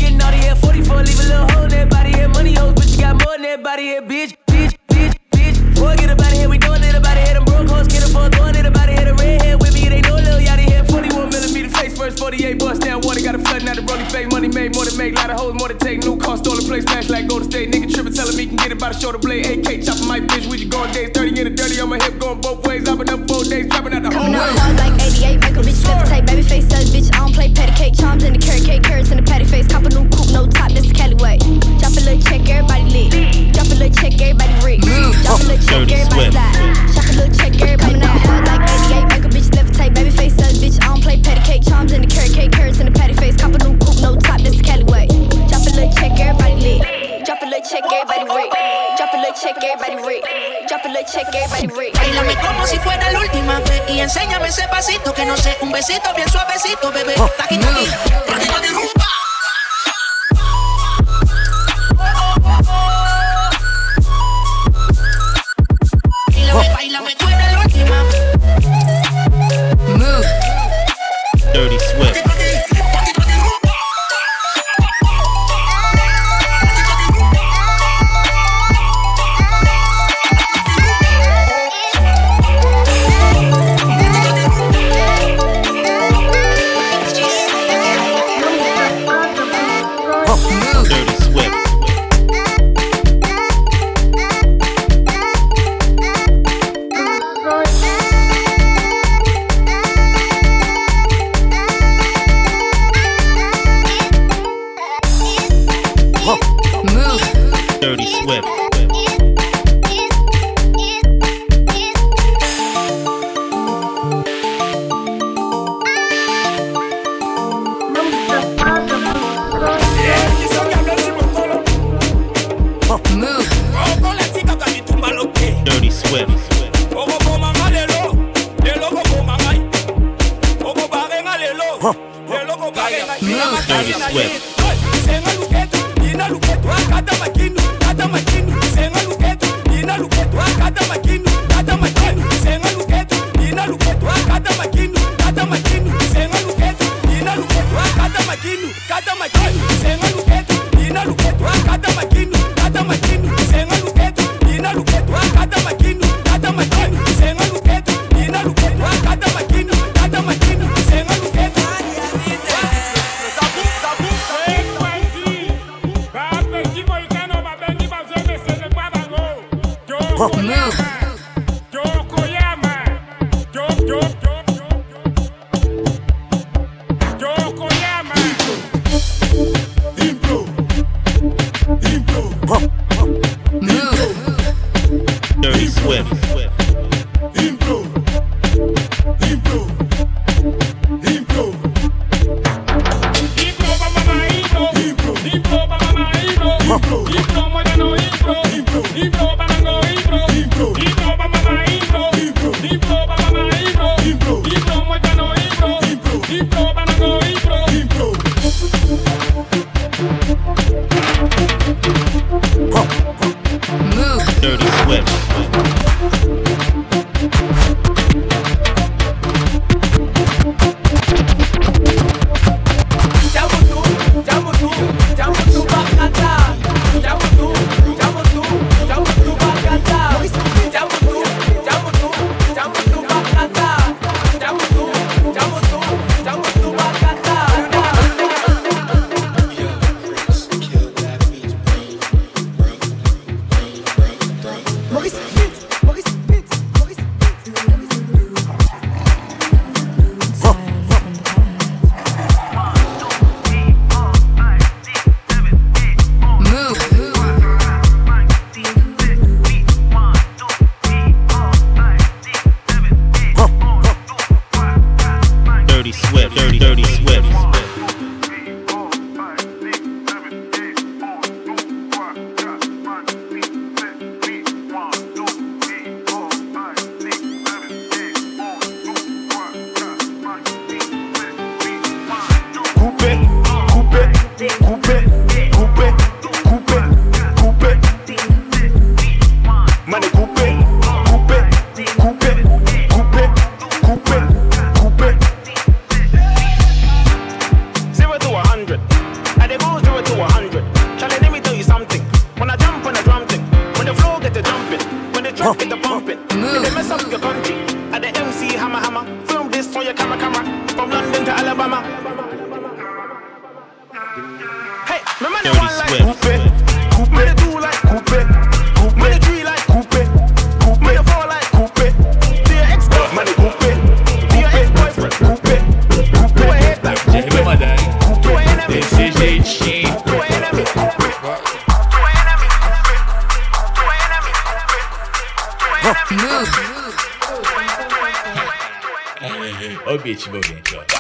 H. 340.17 340.31
Boogie. 340.31 340.96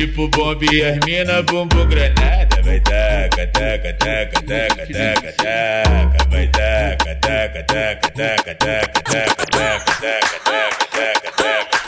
Tipo 0.00 0.28
bomba 0.28 0.64
e 0.72 0.82
as 0.82 0.98
mina 1.04 1.42
bumbum 1.42 1.86
granada. 1.86 2.62
Vai 2.62 2.80
taca, 2.80 3.46
taca, 3.48 3.92
taca, 3.92 4.40
taca, 4.42 4.86
taca, 4.86 5.32
taca. 5.32 6.24
Vai 6.30 6.48
taca, 6.48 7.14
taca, 7.16 7.62
taca, 7.64 8.10
taca, 8.10 8.54
taca, 8.54 8.54
taca, 8.54 9.04
taca, 9.04 9.90
taca, 9.90 10.40
taca, 10.40 11.30
taca, 11.36 11.80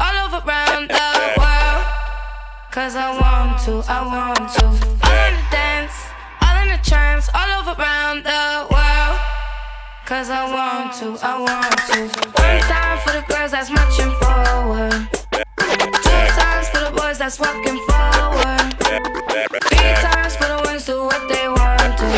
all 0.00 0.26
over 0.26 0.46
round 0.46 0.88
the 0.88 1.34
world. 1.38 1.84
Cause 2.70 2.94
I 2.94 3.10
want 3.18 3.58
to, 3.64 3.82
I 3.90 4.06
want 4.06 4.37
to, 10.98 11.16
I 11.22 11.38
want 11.38 11.78
to. 11.94 12.00
One 12.42 12.60
time 12.66 12.98
for 13.06 13.12
the 13.14 13.22
girls 13.30 13.52
that's 13.52 13.70
marching 13.70 14.10
forward. 14.18 15.06
Two 16.02 16.24
times 16.34 16.68
for 16.70 16.80
the 16.82 16.90
boys 16.90 17.18
that's 17.18 17.38
walking 17.38 17.78
forward. 17.86 18.66
Three 19.70 19.94
times 20.02 20.34
for 20.34 20.48
the 20.50 20.58
ones 20.66 20.86
do 20.86 21.04
what 21.04 21.22
they 21.30 21.46
want 21.46 21.94
to. 22.02 22.10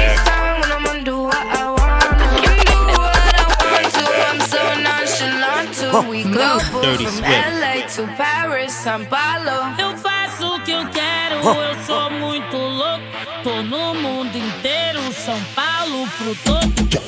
Each 0.00 0.18
time 0.24 0.60
when 0.60 0.72
I'm 0.72 0.82
gonna 0.82 1.04
do 1.04 1.18
what 1.28 1.36
I 1.36 1.64
want 1.76 2.16
to. 2.20 2.28
Can 2.40 2.56
do 2.64 2.80
what 2.96 3.20
I 3.36 3.44
want 3.60 3.88
to. 4.00 4.04
I'm 4.28 4.40
so 4.52 4.62
nonchalant 4.88 5.68
too. 5.76 5.92
We 6.08 6.22
global 6.24 6.80
Dirty 6.80 7.04
from 7.04 7.16
Swift. 7.20 7.52
LA 7.60 7.74
to 7.96 8.02
Paris, 8.16 8.72
São 8.72 9.04
Paulo. 9.06 9.76
Eu 9.78 9.94
faço 9.98 10.56
o 10.56 10.60
que 10.64 10.70
eu 10.70 10.88
quero, 10.88 11.36
eu 11.36 11.74
sou 11.84 12.10
muito 12.10 12.56
louco. 12.56 13.04
Tô 13.44 13.60
no 13.62 13.94
mundo 13.96 14.34
inteiro, 14.36 14.91
São 15.24 15.38
Paulo 15.54 16.08
pro 16.18 16.34
todo. 16.44 17.00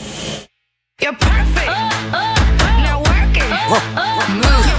You're 1.01 1.17
perfect. 1.17 1.67
Now 2.81 2.99
work 2.99 3.37
it. 3.37 3.51
Move. 4.31 4.41
You're 4.41 4.55
perfect. 4.55 4.74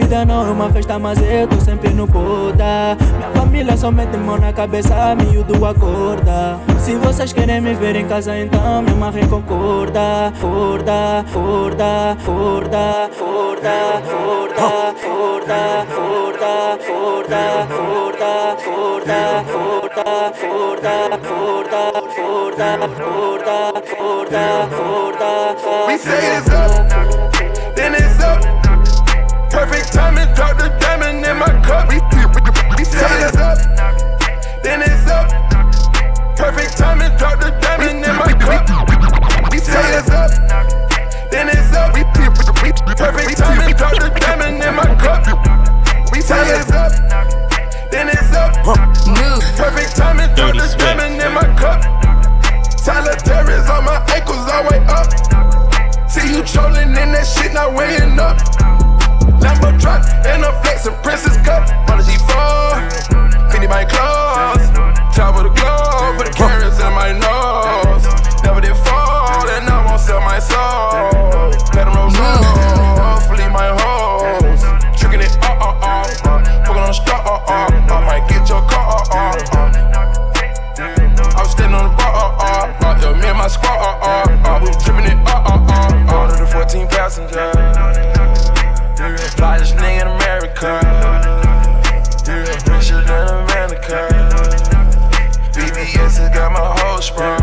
Vida 0.00 0.24
não 0.24 0.46
é 0.46 0.50
uma 0.50 0.70
festa, 0.70 0.98
mas 0.98 1.20
eu 1.20 1.46
tô 1.46 1.60
sempre 1.60 1.90
no 1.90 2.06
boda. 2.06 2.96
Minha 3.18 3.30
família 3.34 3.76
só 3.76 3.90
mete 3.90 4.16
mão 4.16 4.38
na 4.38 4.52
cabeça, 4.52 5.14
miúdo 5.14 5.64
acorda. 5.66 6.58
Se 6.78 6.94
vocês 6.96 7.32
querem 7.32 7.60
me 7.60 7.74
ver 7.74 7.96
em 7.96 8.06
casa, 8.06 8.36
então 8.38 8.82
minha 8.82 8.96
mãe 8.96 9.26
concorda. 9.28 10.32
Corda, 10.40 11.24
corda, 11.32 12.16
corda, 12.24 13.08
corda, 13.14 14.00
corda, 14.08 14.86
corda, 15.02 15.86
corda, 15.94 16.46
corda, 16.86 17.66
corda, 17.76 18.46
corda, 18.64 19.44
corda, 19.50 20.20
corda, 20.40 20.94
corda, 21.10 21.74
corda, 22.16 22.88
corda, 22.96 23.58
corda, 23.96 24.68
corda. 24.70 25.86
We 25.86 25.98
say 25.98 26.38
it's 26.38 26.48
up. 26.48 27.09
Perfect 29.90 30.14
timing, 30.14 30.34
drop 30.34 30.56
the 30.56 30.68
diamond 30.78 31.26
in 31.26 31.36
my 31.36 31.50
cup. 31.66 31.88
We, 31.90 31.98
we, 31.98 32.22
we 32.78 32.84
say 32.84 33.26
it's 33.26 33.36
up, 33.36 33.58
then 34.62 34.82
it's 34.82 35.10
up. 35.10 35.26
Perfect 36.36 36.78
timing, 36.78 37.10
drop 37.18 37.40
the 37.40 37.50
diamond 37.58 37.98
in 37.98 38.14
my 38.14 38.30
cup. 38.38 38.70
We 39.50 39.58
say 39.58 39.82
it's 39.98 40.10
up, 40.10 40.30
then 41.32 41.48
it's 41.48 41.74
up. 41.74 41.90
We, 41.94 42.06
we, 42.06 42.30
we, 42.62 42.70
perfect 42.94 43.38
timing, 43.38 43.74
drop 43.74 43.98
the 43.98 44.14
diamond 44.14 44.62
in 44.62 44.74
my 44.78 44.86
cup. 44.94 45.26
We 46.12 46.20
say 46.20 46.38
it's 46.38 46.70
up, 46.70 46.92
then 47.90 48.10
it's 48.10 48.30
up. 48.30 48.54
Perfect 49.58 49.96
timing, 49.96 50.30
throw 50.36 50.52
the 50.52 50.70
diamond 50.78 51.20
in 51.20 51.32
my 51.34 51.50
cup. 51.58 51.82
Tyler 52.78 53.16
Terry's 53.18 53.68
on 53.68 53.84
my 53.84 53.98
ankles 54.14 54.46
all 54.54 54.70
way 54.70 54.78
up. 54.86 55.10
See 56.08 56.30
you 56.30 56.44
trolling 56.44 56.94
in 56.94 57.10
that 57.10 57.26
shit, 57.26 57.52
not 57.52 57.74
weighing 57.74 58.18
up. 58.20 58.38
Lambo 59.40 59.72
truck 59.80 60.04
and 60.26 60.44
a 60.44 60.52
flex 60.62 60.86
and 60.86 60.96
princess 61.02 61.36
cup 61.44 61.68
on 61.90 61.98
the 61.98 62.04
G4. 62.04 63.50
Feed 63.50 63.68
my 63.68 63.84
clothes, 63.84 64.68
top 65.16 65.36
of 65.36 65.44
the 65.44 65.52
globe, 65.56 66.16
put 66.16 66.26
the 66.28 66.34
carrots 66.36 66.78
in 66.80 66.92
my 66.92 67.12
nose. 67.12 68.04
Never 68.44 68.60
did 68.60 68.76
fall, 68.84 69.48
and 69.48 69.68
I 69.68 69.84
won't 69.86 70.00
sell 70.00 70.20
my 70.20 70.38
soul. 70.38 71.50
Let 71.74 71.84
them 71.88 71.94
roll, 71.96 72.10
roll, 72.12 72.44
hopefully 73.00 73.48
my 73.48 73.68
hoes. 73.80 74.62
Tricking 74.98 75.20
it, 75.20 75.32
uh 75.42 75.56
uh 75.56 75.72
uh, 75.80 76.04
uh. 76.24 76.44
fucking 76.64 76.82
on 76.82 76.88
the 76.88 76.92
straw, 76.92 77.20
uh 77.24 77.40
uh, 77.48 77.94
uh. 77.94 78.00
might 78.04 78.28
get 78.28 78.48
your 78.48 78.62
car, 78.68 78.84
uh 78.96 79.16
uh. 79.16 79.36
uh. 79.56 79.72
I 80.80 81.42
was 81.42 81.50
standing 81.52 81.76
on 81.76 81.84
the 81.90 81.96
bar, 81.96 82.12
uh 82.12 82.32
uh, 82.40 82.86
uh. 82.86 83.00
Yo, 83.02 83.14
me 83.14 83.26
and 83.28 83.38
my 83.38 83.48
squad, 83.48 83.76
uh 83.76 84.04
uh, 84.04 84.48
uh. 84.48 84.60
We 84.60 84.68
tripping 84.84 85.08
it, 85.08 85.18
uh, 85.26 85.29
BBS 96.00 96.16
has 96.18 96.30
got 96.34 96.52
my 96.52 96.80
whole 96.80 97.00
sprung. 97.02 97.40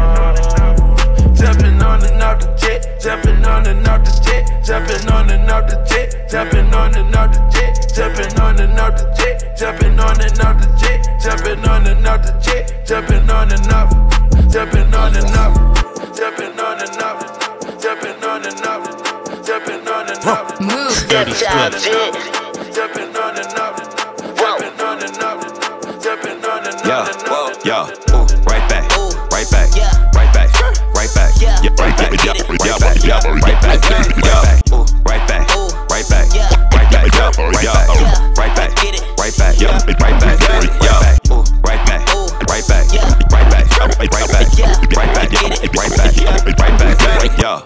Jumping 1.36 1.82
on 1.82 2.04
and 2.04 2.22
off 2.24 2.40
the 2.40 2.48
jet, 2.58 3.00
jumping 3.02 3.46
on 3.46 3.68
and 3.68 3.88
off 3.88 4.04
the 4.04 4.12
jet, 4.26 4.64
jumping 4.66 5.10
on 5.12 5.30
and 5.30 5.50
off 5.52 5.70
the 5.70 5.76
jet, 5.86 6.30
jumping 6.30 6.74
on 6.74 6.96
and 6.98 7.16
off 7.16 7.32
the 7.34 7.46
jet, 7.54 7.94
jumping 7.94 8.40
on 8.40 8.60
and 8.60 8.80
off 8.80 8.98
the 8.98 9.06
jet, 9.18 9.58
jumping 9.58 10.00
on 10.00 10.22
and 10.22 10.40
off 10.42 10.58
the 10.62 10.68
jet, 10.82 11.22
jumping 11.22 11.66
on 11.70 11.88
and 11.88 12.08
off 12.08 12.22
the 12.26 12.32
jet, 12.42 12.86
jumping 12.88 13.30
on 13.30 13.52
and 13.52 13.72
off, 13.72 13.90
jumping 14.52 14.94
on 14.94 15.16
and 15.16 15.38
off, 15.38 15.54
jumping 16.18 16.60
on 16.60 16.82
and 16.82 17.02
off, 17.02 17.20
jumping 17.80 18.24
on 18.24 18.46
and 18.46 18.66
off, 18.66 19.46
jumping 19.46 19.88
on 19.88 20.10
and 20.10 20.26
off. 20.26 20.60
Move. 20.60 20.98
Dirty 21.08 21.34
Swift. 21.34 21.86
Jumping 22.74 23.16
on 23.16 23.38
and 23.38 23.58
off, 23.58 23.78
jumping 24.38 24.82
on 24.82 25.04
and 25.04 25.24
off, 25.24 26.02
jumping 26.02 26.46
on 26.46 26.66
and 26.68 26.78
Yeah, 26.86 27.06
off. 27.30 27.66
yeah, 27.66 27.90
ooh, 28.14 28.17
right 31.38 31.98
back, 31.98 32.14
yeah, 32.24 32.34
right 32.50 32.58
back, 32.58 32.66
yeah, 32.66 32.66
right 32.66 32.80
back, 32.80 33.04
yeah, 33.04 33.20
right 33.28 33.62
back, 33.62 33.82
yeah, 33.90 34.02
right 34.26 34.48
back, 34.48 34.66
right 35.06 35.28
back, 35.28 35.46
right 35.92 36.10
back, 36.10 36.34
yeah, 36.34 36.50
right 36.74 36.90
back, 36.90 37.14
right 37.14 37.64
back, 37.64 37.92
right 38.38 39.36
back, 39.38 39.60
yeah, 39.60 39.78
right 39.78 40.18
back, 40.18 40.42
yeah, 40.42 40.58
right 40.58 40.82
back, 40.88 41.30
right 41.68 41.84
back, 41.88 42.10
right 42.50 42.66
back, 42.68 42.90
right 43.32 43.48
back, 43.48 44.10
right 44.10 44.30
back, 44.34 44.50
yeah, 44.58 44.74
right 45.78 45.94
back, 45.94 46.18
right 46.58 46.78
back, 46.78 47.38
yeah, 47.38 47.62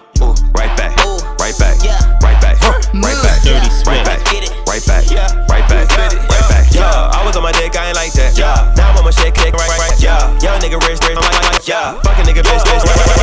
right 0.52 0.76
back, 0.76 0.96
right 1.40 1.56
back, 1.56 1.78
right 2.20 2.40
back, 2.40 2.60
right 2.92 3.22
back, 3.22 3.42
Dirty 3.42 3.68
right 3.86 4.04
back, 4.04 4.20
right 4.68 4.84
back, 4.86 5.10
right 5.48 5.68
back, 5.68 5.88
right 5.90 6.48
back, 6.48 6.74
yeah. 6.74 7.10
I 7.12 7.24
was 7.24 7.36
on 7.36 7.42
my 7.42 7.52
dick, 7.52 7.74
I 7.76 7.88
ain't 7.88 7.96
like 7.96 8.12
that, 8.12 8.36
yeah. 8.36 8.72
Now 8.76 8.90
I'm 8.90 8.98
on 8.98 9.04
my 9.04 9.10
shit 9.10 9.34
cake, 9.34 9.54
right, 9.54 9.68
right, 9.78 10.00
yeah. 10.00 10.28
Young 10.40 10.60
nigga 10.60 10.78
rich, 10.86 11.00
rich, 11.08 11.16
like, 11.16 11.52
like, 11.52 11.66
yeah. 11.66 12.00
Fucking 12.02 12.24
nigga, 12.26 12.42
bitch, 12.42 12.62
bitch, 12.62 12.84
right, 12.84 12.96
right, 12.96 13.06
yeah. 13.06 13.16
Right 13.16 13.21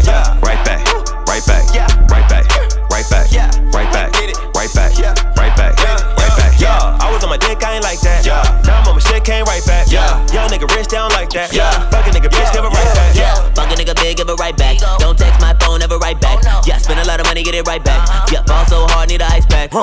it 17.59 17.67
right 17.67 17.83
back. 17.83 18.07
Yeah, 18.31 18.41
ball 18.47 18.65
so 18.65 18.87
hard, 18.87 19.09
need 19.09 19.21
a 19.21 19.27
ice 19.27 19.45
pack. 19.45 19.73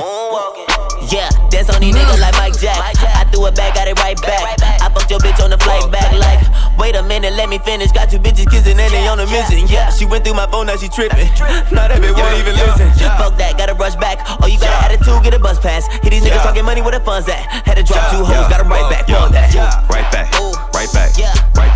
Yeah, 1.13 1.29
dance 1.53 1.71
on 1.71 1.81
these 1.81 1.95
niggas 1.95 2.19
like 2.19 2.35
Mike 2.41 2.59
Jack. 2.59 2.81
I 2.81 3.29
threw 3.31 3.47
it 3.47 3.55
back, 3.55 3.77
got 3.77 3.87
it 3.87 3.99
right 4.01 4.21
back. 4.23 4.59
I 4.81 4.89
fucked 4.89 5.11
your 5.11 5.21
bitch 5.21 5.39
on 5.45 5.51
the 5.51 5.59
flight 5.59 5.85
back, 5.93 6.11
like, 6.17 6.41
wait 6.79 6.97
a 6.97 7.03
minute, 7.03 7.35
let 7.35 7.49
me 7.49 7.59
finish. 7.59 7.93
Got 7.93 8.11
two 8.11 8.19
bitches 8.19 8.51
kissing 8.51 8.81
and 8.81 8.91
they 8.93 9.07
on 9.07 9.21
a 9.21 9.27
mission. 9.27 9.69
Yeah, 9.69 9.91
she 9.91 10.07
went 10.07 10.25
through 10.25 10.35
my 10.35 10.49
phone, 10.51 10.67
now 10.67 10.77
she 10.77 10.89
tripping. 10.89 11.29
Now 11.71 11.87
that 11.87 12.01
bitch 12.01 12.17
won't 12.17 12.37
even 12.41 12.57
listen. 12.57 12.89
Fuck 13.21 13.37
that, 13.37 13.59
gotta 13.59 13.75
rush 13.75 13.95
back. 13.97 14.25
Oh, 14.41 14.49
you 14.49 14.59
got 14.59 14.73
an 14.73 14.97
attitude, 14.97 15.23
get 15.23 15.35
a 15.35 15.39
bus 15.39 15.61
pass. 15.61 15.87
Hit 16.03 16.11
these 16.11 16.25
niggas 16.25 16.43
talking 16.43 16.65
money, 16.65 16.81
where 16.81 16.93
the 16.93 17.01
funds 17.05 17.29
at? 17.29 17.45
Had 17.69 17.77
to 17.77 17.85
drop 17.85 18.11
two 18.11 18.25
hoes, 18.25 18.49
got 18.49 18.61
'em 18.61 18.69
right 18.69 18.89
back. 18.91 19.07
Fuck 19.07 19.31
that. 19.33 19.53
Right 19.93 20.09
back, 20.11 20.33
right 20.75 20.91
back, 20.93 21.13
Yeah, 21.19 21.33
right 21.55 21.73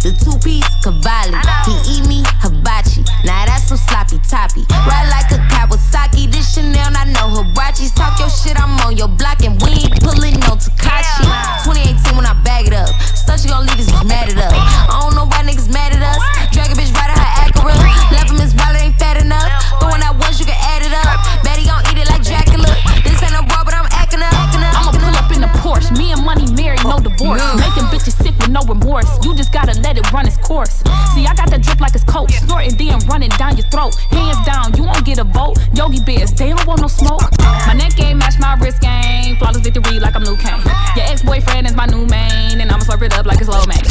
The 0.00 0.16
two-piece, 0.16 0.64
Cavalli. 0.80 1.36
He 1.68 1.76
eat 1.84 2.08
me, 2.08 2.24
hibachi. 2.40 3.04
Now 3.20 3.44
that's 3.44 3.68
some 3.68 3.76
sloppy 3.76 4.16
toppy. 4.24 4.64
Ride 4.88 5.12
like 5.12 5.28
a 5.28 5.36
Kawasaki. 5.52 6.24
This 6.32 6.56
Chanel, 6.56 6.96
I 6.96 7.04
know 7.12 7.28
Huaraches. 7.28 7.92
Talk 7.92 8.16
your 8.16 8.32
shit, 8.32 8.56
I'm 8.56 8.80
on 8.80 8.96
your 8.96 9.12
block. 9.12 9.44
And 9.44 9.60
we 9.60 9.76
ain't 9.76 10.00
pulling 10.00 10.40
no 10.40 10.56
Tekashi. 10.56 11.28
2018 11.68 12.16
when 12.16 12.24
I 12.24 12.32
bag 12.40 12.72
it 12.72 12.72
up. 12.72 12.88
Stuff 13.12 13.44
she 13.44 13.52
gon' 13.52 13.68
leave 13.68 13.76
us 13.76 13.92
mad 14.08 14.32
at 14.32 14.40
us. 14.40 14.56
I 14.88 15.04
don't 15.04 15.12
know 15.12 15.28
why 15.28 15.44
niggas 15.44 15.68
mad 15.68 15.92
at 15.92 16.00
us. 16.00 16.16
Drag 16.48 16.72
a 16.72 16.76
bitch 16.80 16.96
right 16.96 17.12
out 17.12 17.20
her 17.20 17.52
Acura. 17.52 17.76
Left 18.08 18.32
him 18.32 18.40
his 18.40 18.56
wallet 18.56 18.80
ain't 18.80 18.96
fat 18.96 19.20
enough. 19.20 19.52
But 19.84 19.92
when 19.92 20.00
I 20.00 20.16
once, 20.16 20.40
you 20.40 20.48
can 20.48 20.56
add 20.64 20.80
it 20.80 20.96
up. 20.96 21.20
Betty 21.44 21.68
gon' 21.68 21.84
eat 21.92 22.00
it 22.00 22.08
like 22.08 22.24
Dracula. 22.24 22.72
This 23.04 23.20
ain't 23.20 23.36
no 23.36 23.44
raw, 23.52 23.68
but 23.68 23.76
I'm 23.76 23.84
acting 23.92 24.24
up. 24.24 24.32
I'ma 24.32 24.96
pull 24.96 25.12
up 25.12 25.28
in 25.28 25.44
a 25.44 25.52
Porsche. 25.60 25.92
Me 25.92 26.16
and 26.16 26.24
money 26.24 26.48
married, 26.56 26.88
no 26.88 26.96
divorce. 27.04 27.44
Mm. 27.44 27.60
Making 27.60 27.84
bitches 27.92 27.99
no 28.50 28.60
remorse. 28.66 29.08
You 29.24 29.34
just 29.34 29.52
gotta 29.52 29.78
let 29.80 29.96
it 29.96 30.10
run 30.12 30.26
its 30.26 30.36
course. 30.36 30.82
See, 31.14 31.24
I 31.26 31.34
got 31.34 31.50
that 31.50 31.62
drip 31.62 31.80
like 31.80 31.94
it's 31.94 32.04
coke. 32.04 32.30
Snorting, 32.30 32.76
then 32.76 32.98
running 33.06 33.30
down 33.38 33.56
your 33.56 33.66
throat. 33.70 33.94
Hands 34.10 34.38
down, 34.44 34.74
you 34.74 34.84
won't 34.84 35.04
get 35.04 35.18
a 35.18 35.24
vote. 35.24 35.58
Yogi 35.74 36.02
Bears, 36.04 36.32
they 36.32 36.50
don't 36.50 36.66
want 36.66 36.80
no 36.80 36.88
smoke. 36.88 37.22
My 37.66 37.74
neck 37.74 37.94
game 37.96 38.18
match 38.18 38.38
my 38.38 38.54
wrist 38.58 38.80
game. 38.82 39.36
Flawless 39.36 39.62
victory 39.62 40.00
like 40.00 40.14
I'm 40.16 40.24
Liu 40.24 40.36
Kang. 40.36 40.60
Your 40.96 41.06
ex 41.06 41.22
boyfriend 41.22 41.66
is 41.66 41.74
my 41.74 41.86
new 41.86 42.06
main, 42.06 42.60
and 42.60 42.70
I'ma 42.70 42.84
slurp 42.84 43.02
it 43.02 43.14
up 43.14 43.26
like 43.26 43.40
it's 43.40 43.48
lo 43.48 43.62
mein. 43.66 43.84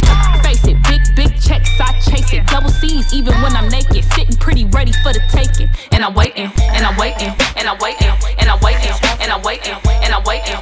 Face 0.44 0.64
it, 0.68 0.76
big, 0.84 1.00
big 1.16 1.32
checks, 1.40 1.70
I 1.80 1.96
chase 2.04 2.32
it. 2.32 2.46
Double 2.46 2.70
C's, 2.70 3.12
even 3.14 3.34
when 3.42 3.56
I'm 3.56 3.68
naked. 3.68 4.04
Sitting 4.12 4.36
pretty 4.36 4.64
ready 4.66 4.92
for 5.02 5.12
the 5.12 5.20
taking. 5.32 5.68
And 5.92 6.04
I'm 6.04 6.14
waiting, 6.14 6.52
and 6.76 6.84
I'm 6.84 6.96
waiting, 6.96 7.32
and 7.56 7.68
I'm 7.68 7.78
waiting, 7.78 8.12
and 8.38 8.50
I'm 8.50 8.60
waiting, 8.60 8.92
and 9.20 9.32
I'm 9.32 9.42
waiting, 9.42 9.76
and 10.04 10.12
I'm 10.12 10.22
waiting, 10.22 10.44
and 10.44 10.54
I'm 10.54 10.59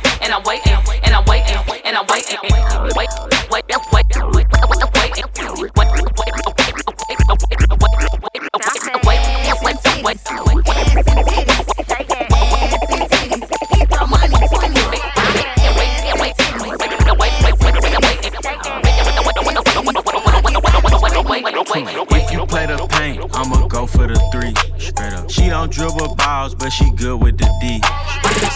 but 26.68 26.74
she 26.74 26.90
good 26.90 27.22
with 27.22 27.38
the 27.38 27.48
D. 27.62 27.80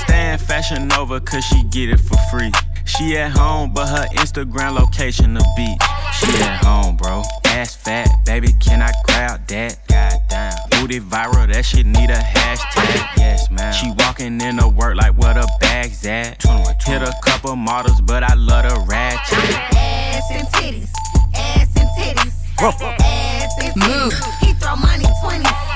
Staying 0.05 0.37
fashion 0.37 0.93
over 0.93 1.19
cause 1.19 1.43
she 1.45 1.63
get 1.65 1.89
it 1.89 1.99
for 1.99 2.19
free. 2.31 2.53
She 2.85 3.17
at 3.17 3.31
home, 3.31 3.73
but 3.73 3.89
her 3.89 4.07
Instagram 4.17 4.79
location 4.79 5.33
the 5.33 5.45
beach. 5.57 5.81
She 6.19 6.31
at 6.43 6.63
home, 6.63 6.97
bro. 6.97 7.23
Ass 7.47 7.75
fat, 7.75 8.11
baby, 8.27 8.49
can 8.61 8.83
I 8.83 8.93
crowd 9.07 9.49
that? 9.49 9.79
Goddamn. 9.89 10.53
Booty 10.73 11.01
viral, 11.01 11.51
that 11.51 11.65
shit 11.65 11.87
need 11.87 12.11
a 12.11 12.21
hashtag. 12.21 13.17
Yes, 13.17 13.51
man. 13.51 13.73
She 13.73 13.91
walking 14.05 14.39
in 14.43 14.57
the 14.57 14.69
work 14.69 14.95
like 14.97 15.17
where 15.17 15.33
the 15.33 15.51
bag's 15.61 16.05
at. 16.05 16.43
Hit 16.83 17.01
a 17.01 17.15
couple 17.25 17.57
models, 17.57 18.03
but 18.03 18.23
I 18.23 18.35
love 18.35 18.69
the 18.69 18.85
ratchet. 18.91 19.39
Ass 19.75 20.25
and 20.33 20.49
titties, 20.49 20.91
ass 21.35 21.75
and 21.81 21.89
titties. 21.97 22.35
Ass 22.61 23.59
and 23.63 23.73
titties. 23.73 23.89
Move. 23.89 24.13
He 24.41 24.53
throw 24.53 24.77
money 24.77 25.07
20. 25.23 25.72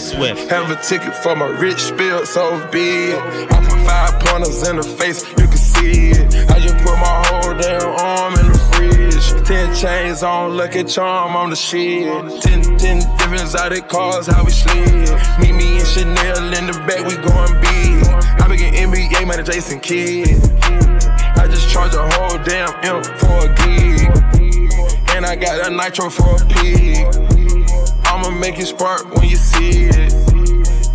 Swift. 0.00 0.50
Have 0.50 0.70
a 0.70 0.76
ticket 0.82 1.14
for 1.14 1.36
my 1.36 1.46
rich 1.46 1.78
spill, 1.78 2.24
so 2.24 2.66
big. 2.72 3.14
I 3.14 3.60
put 3.60 3.78
five 3.86 4.18
pointers 4.20 4.66
in 4.68 4.76
the 4.76 4.82
face, 4.82 5.28
you 5.28 5.46
can 5.46 5.56
see 5.56 6.10
it. 6.10 6.50
I 6.50 6.58
just 6.58 6.76
put 6.78 6.96
my 6.98 7.24
whole 7.26 7.54
damn 7.54 7.82
arm 8.00 8.34
in 8.34 8.52
the 8.52 8.58
fridge. 8.72 9.46
Ten 9.46 9.74
chains 9.74 10.22
on, 10.22 10.56
lucky 10.56 10.84
charm 10.84 11.36
on 11.36 11.50
the 11.50 11.56
shit. 11.56 12.08
Ten, 12.42 12.62
ten 12.78 12.98
different 13.18 13.42
exotic 13.42 13.88
cars, 13.88 14.26
how 14.26 14.44
we 14.44 14.50
slid. 14.50 15.10
Meet 15.38 15.54
me 15.54 15.78
and 15.78 15.86
Chanel 15.86 16.54
in 16.54 16.66
the 16.66 16.82
back, 16.86 17.04
we 17.06 17.16
going 17.16 17.60
big. 17.60 18.40
I 18.40 18.56
getting 18.56 18.90
NBA, 18.90 19.26
man, 19.26 19.44
Jason 19.44 19.80
Kidd. 19.80 20.28
I 21.38 21.46
just 21.46 21.68
charge 21.70 21.94
a 21.94 22.08
whole 22.10 22.38
damn 22.44 22.72
M 22.84 23.02
for 23.18 23.46
a 23.46 23.54
gig. 23.54 24.10
And 25.14 25.26
I 25.26 25.36
got 25.36 25.66
a 25.66 25.70
nitro 25.70 26.10
for 26.10 26.36
a 26.36 26.46
pig. 26.46 27.39
I'ma 28.10 28.30
make 28.30 28.58
it 28.58 28.66
spark 28.66 29.14
when 29.14 29.28
you 29.28 29.36
see 29.36 29.84
it. 29.84 30.12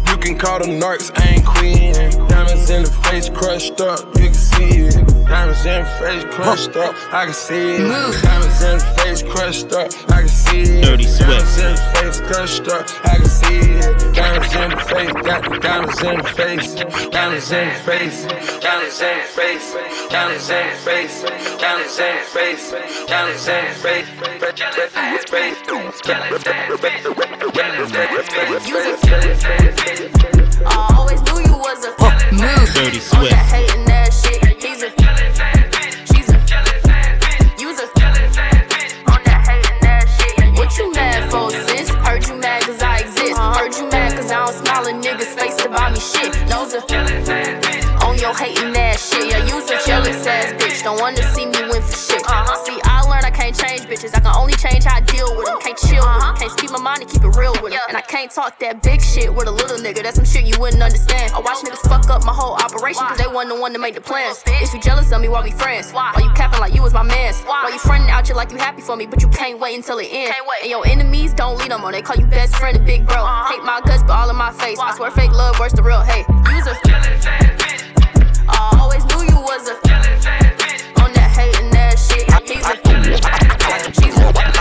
You 0.10 0.18
can 0.18 0.38
call 0.38 0.60
them 0.60 0.82
narcs, 0.82 1.12
I 1.18 1.36
ain't 1.36 1.46
queen. 1.46 1.94
Diamonds 2.28 2.70
in 2.70 2.84
the 2.84 2.92
face 3.06 3.30
crushed 3.30 3.80
up, 3.80 4.00
you 4.18 4.26
can 4.26 4.34
see 4.34 4.88
it. 4.88 5.15
Diamonds 5.28 5.66
in 5.66 5.86
face 6.00 6.24
crushed 6.36 6.76
up, 6.76 6.96
I 7.12 7.26
can 7.26 7.34
see 7.34 7.76
it. 7.76 8.22
Diamonds 8.22 8.62
in 8.62 8.80
face 8.98 9.24
crushed 9.24 9.74
up, 9.74 9.92
I 10.12 10.22
can 10.22 10.28
see 10.28 10.62
it. 10.62 10.84
Dirty 10.84 11.04
Swift. 11.04 11.30
Diamonds 11.30 11.58
in 11.60 11.76
face 11.96 12.22
crushed 12.22 12.68
up, 12.68 12.86
I 13.06 13.18
can 13.18 13.26
see 13.26 13.58
it. 13.58 14.14
Diamonds 14.14 14.56
in 14.56 14.70
the 14.70 14.78
face, 14.78 15.14
got 15.26 15.62
diamonds 15.62 16.04
in 16.04 16.18
the 16.18 16.24
face, 16.24 16.76
diamonds 17.10 17.52
in 17.52 17.70
face, 17.86 18.26
diamonds 18.62 19.02
in 19.02 19.20
face, 19.36 19.74
diamonds 20.10 20.50
in 20.50 20.70
face, 20.86 21.22
diamonds 21.24 22.00
in 22.10 22.28
face, 22.30 22.76
diamonds 23.08 23.48
in 23.48 23.74
face, 23.74 24.46
I 30.68 30.96
always 30.98 31.22
knew 31.24 31.40
you 31.40 31.58
was 31.58 31.86
a 31.86 31.96
Dirty 32.76 33.00
On 33.00 33.02
Swift. 33.02 34.45
Face 46.06 46.32
to 46.32 46.46
buy 46.46 46.46
me 46.46 46.46
shit. 46.46 46.50
Loser. 46.50 46.82
On 48.06 48.18
your 48.18 48.36
hating 48.36 48.76
ass 48.78 49.10
shit. 49.10 49.32
Yeah, 49.32 49.46
use 49.46 49.70
a 49.70 49.78
jealous 49.86 50.26
ass 50.28 50.54
bitch. 50.54 50.84
Don't 50.84 51.00
wanna 51.00 51.24
see 51.34 51.46
me 51.46 51.62
win 51.70 51.82
for 51.82 51.96
shit. 51.96 52.24
Uh-huh. 52.26 52.66
See, 52.66 52.80
I 52.84 53.02
learned 53.10 53.26
I 53.26 53.32
can't 53.32 53.56
change 53.56 53.82
bitches. 53.82 54.16
I 54.16 54.20
can 54.20 54.36
only 54.36 54.54
change 54.54 54.84
how 54.84 54.98
I 54.98 55.02
deal 55.02 55.36
with 55.36 55.46
them. 55.48 55.60
Can't 55.60 55.78
chill 55.78 55.96
with 55.96 56.04
them. 56.04 56.06
Uh-huh. 56.06 56.34
Can't 56.34 56.52
speak 56.52 56.72
my 56.72 56.80
mind 56.80 57.02
and 57.02 57.10
keep 57.10 57.15
it 57.15 57.15
real 57.36 57.54
with 57.62 57.74
them. 57.74 57.82
And 57.88 57.98
I 57.98 58.02
can't 58.02 58.32
talk 58.32 58.60
that 58.60 58.82
big 58.82 59.02
shit 59.02 59.34
with 59.34 59.48
a 59.48 59.52
little 59.52 59.78
nigga. 59.78 60.04
That's 60.04 60.16
some 60.16 60.26
shit 60.26 60.46
you 60.46 60.60
wouldn't 60.60 60.82
understand. 60.82 61.34
I 61.34 61.40
watch 61.40 61.58
niggas 61.64 61.88
fuck 61.88 62.10
up 62.10 62.24
my 62.26 62.34
whole 62.34 62.56
operation 62.56 63.04
cause 63.06 63.18
they 63.18 63.28
wasn't 63.28 63.56
the 63.56 63.62
one 63.62 63.74
to 63.74 63.80
make 63.80 63.96
the 63.96 64.02
plans. 64.02 64.44
If 64.48 64.74
you 64.74 64.82
jealous 64.82 65.12
of 65.12 65.22
me, 65.22 65.28
why 65.28 65.44
we 65.44 65.52
friends? 65.52 65.92
Why 65.92 66.14
you 66.18 66.32
capping 66.34 66.60
like 66.60 66.74
you 66.74 66.82
was 66.82 66.94
my 66.94 67.04
mans? 67.04 67.42
Why 67.44 67.70
you 67.72 67.80
fronting 67.80 68.10
out 68.10 68.28
you 68.30 68.36
like 68.36 68.52
you 68.52 68.58
happy 68.58 68.82
for 68.82 68.96
me, 68.96 69.06
but 69.06 69.22
you 69.22 69.30
can't 69.30 69.60
wait 69.60 69.76
until 69.76 70.00
it 70.00 70.08
ends? 70.12 70.36
And 70.62 70.70
your 70.70 70.86
enemies 70.88 71.34
don't 71.34 71.58
lead 71.58 71.72
them 71.72 71.84
on. 71.84 71.92
They 71.92 72.02
call 72.02 72.16
you 72.18 72.26
best 72.28 72.56
friend 72.56 72.78
and 72.78 72.86
big 72.86 73.06
bro. 73.06 73.18
Uh-huh. 73.18 73.54
Hate 73.54 73.64
my 73.64 73.82
guts, 73.86 74.04
but 74.04 74.12
all 74.12 74.30
in 74.30 74.36
my 74.36 74.52
face. 74.52 74.80
I 74.80 74.96
swear 74.96 75.12
fake 75.12 75.32
love 75.32 75.60
worse 75.60 75.74
than 75.74 75.84
real 75.84 76.02
hate. 76.02 76.26
User. 76.54 76.76
I 78.48 78.78
always 78.80 79.04
knew 79.06 79.24
you 79.24 79.36
was 79.36 79.68
a 79.68 79.76
jealous 79.88 80.26
ass 80.26 80.44
bitch. 80.62 81.04
on 81.04 81.12
that 81.14 81.32
hating 81.32 81.76
ass 81.76 82.12
shit. 82.12 82.26
He's 82.48 82.66
a 82.66 84.55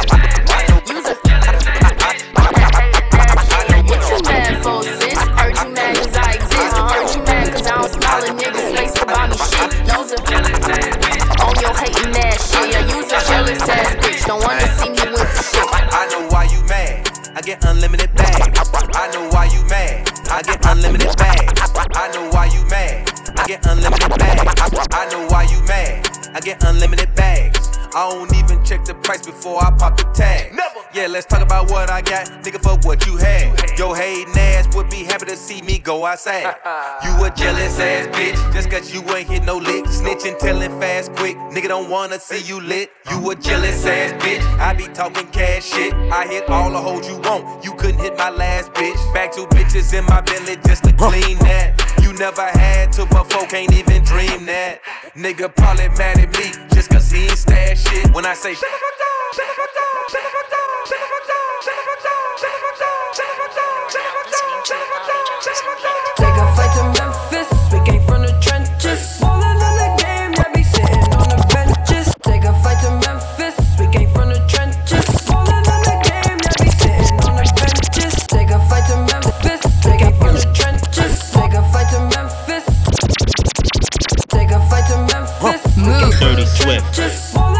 got. 32.05 32.29
Nigga, 32.43 32.61
fuck 32.63 32.85
what 32.85 33.07
you 33.07 33.17
had. 33.17 33.79
Yo, 33.79 33.93
hating 33.95 34.37
ass 34.37 34.75
would 34.75 34.89
be 34.91 35.05
happy 35.05 35.27
to 35.27 35.37
see 35.37 35.63
me 35.63 35.79
go 35.79 36.05
outside. 36.05 36.55
You 37.05 37.25
a 37.25 37.31
jealous 37.31 37.79
ass 37.79 38.07
bitch. 38.17 38.53
Just 38.53 38.71
cause 38.71 38.93
you 38.93 39.03
ain't 39.15 39.29
hit 39.29 39.45
no 39.45 39.57
lick. 39.57 39.85
Snitching, 39.87 40.39
telling 40.39 40.71
fast, 40.81 41.13
quick. 41.17 41.37
Nigga 41.53 41.69
don't 41.69 41.91
wanna 41.91 42.19
see 42.19 42.43
you 42.43 42.61
lit. 42.61 42.91
You 43.11 43.31
a 43.31 43.35
jealous 43.35 43.85
ass 43.85 44.13
bitch. 44.23 44.43
I 44.59 44.75
be 44.75 44.85
talking 44.89 45.27
cash 45.29 45.65
shit. 45.65 45.93
I 45.95 46.27
hit 46.27 46.49
all 46.49 46.71
the 46.71 46.81
hoes 46.81 47.09
you 47.09 47.17
want. 47.19 47.65
You 47.65 47.75
couldn't 47.75 48.01
hit 48.01 48.17
my 48.17 48.31
last 48.31 48.73
bitch. 48.73 49.15
Back 49.15 49.33
two 49.33 49.47
bitches 49.47 49.93
in 49.97 50.05
my 50.07 50.21
belly 50.21 50.57
just 50.67 50.85
to 50.85 50.93
clean 50.93 51.39
that. 51.41 51.81
Never 52.19 52.43
had 52.43 52.93
to 52.93 53.07
before, 53.07 53.47
can't 53.49 53.73
even 53.73 54.05
dream 54.05 54.47
that. 54.47 54.81
Nigga 55.17 55.55
probably 55.55 55.89
mad 55.99 56.19
at 56.21 56.31
me 56.39 56.53
just 56.73 56.89
cause 56.89 57.11
he 57.11 57.25
ain't 57.25 57.37
stash 57.37 57.83
shit. 57.83 58.15
When 58.15 58.25
I 58.25 58.35
say 58.35 58.55
Dirty 86.25 86.47
Swift. 86.47 87.54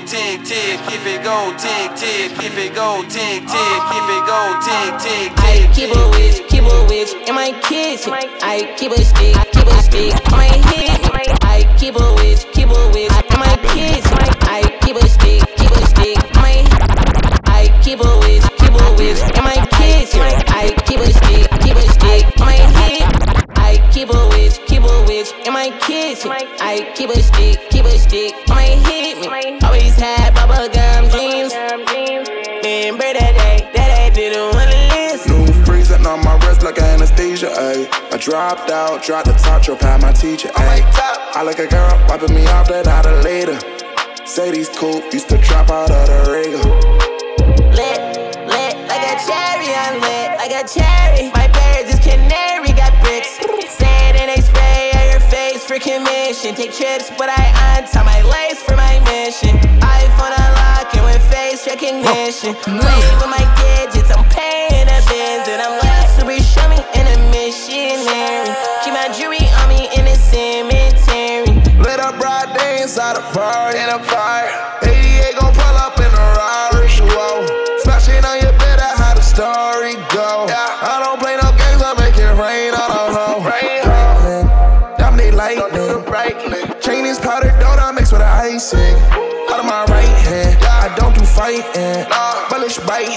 Tick 0.00 0.42
tick, 0.44 0.80
if 0.88 1.06
it 1.06 1.22
go 1.22 1.54
tick 1.58 1.94
tick, 1.96 2.32
if 2.42 2.56
it 2.58 2.74
go 2.74 3.02
tick 3.02 3.42
tick, 3.42 3.80
if 3.98 4.08
it 4.16 4.24
go 4.26 4.40
tick 4.64 4.92
tick 4.98 5.32
I 5.38 5.70
keep 5.74 5.94
a 5.94 6.08
witch, 6.10 6.48
keep 6.48 6.64
a 6.64 6.84
witch 6.88 7.12
in 7.28 7.34
my 7.34 7.52
kitchen. 7.68 8.12
I 8.12 8.74
keep 8.78 8.92
a 8.92 9.04
stick 9.04 9.43
dropped 38.54 38.70
out, 38.70 39.02
dropped 39.02 39.26
the 39.26 39.32
top, 39.32 39.62
drop 39.62 39.82
out 39.82 40.00
my 40.00 40.12
teacher, 40.12 40.48
oh 40.54 40.60
ayy. 40.60 40.82
I 41.34 41.42
like 41.42 41.58
a 41.58 41.66
girl, 41.66 41.90
wiping 42.08 42.34
me 42.34 42.46
off, 42.46 42.68
that 42.68 42.86
not 42.86 43.04
a 43.04 43.20
later. 43.22 43.58
Say 44.24 44.52
these 44.52 44.68
cool, 44.68 45.02
used 45.10 45.28
to 45.30 45.38
drop 45.38 45.70
out 45.70 45.90
of 45.90 46.06
the 46.06 46.18
Riga. 46.30 46.62
Lit, 47.74 47.98
lit, 48.46 48.74
like 48.86 49.04
a 49.10 49.14
cherry, 49.26 49.70
I'm 49.74 49.98
lit, 49.98 50.38
like 50.38 50.54
a 50.54 50.62
cherry. 50.70 51.34
My 51.34 51.50
birds 51.50 51.98
is 51.98 52.00
canary, 52.00 52.70
got 52.78 52.94
bricks. 53.02 53.42
Sand 53.74 54.22
and 54.22 54.30
they 54.30 54.40
spray 54.40 54.94
on 55.02 55.06
your 55.10 55.24
face 55.34 55.66
for 55.66 55.78
commission. 55.82 56.54
Take 56.54 56.72
trips, 56.72 57.10
but 57.18 57.26
I 57.26 57.42
untie 57.74 58.06
my 58.06 58.22
lace 58.22 58.62
for 58.62 58.76
my 58.78 59.02
mission. 59.10 59.58
iPhone 59.82 60.30
unlocking 60.30 61.02
with 61.02 61.22
face 61.26 61.66
recognition. 61.66 62.54
Play 62.62 63.02
with 63.18 63.26
my 63.26 63.42
gadgets, 63.58 63.93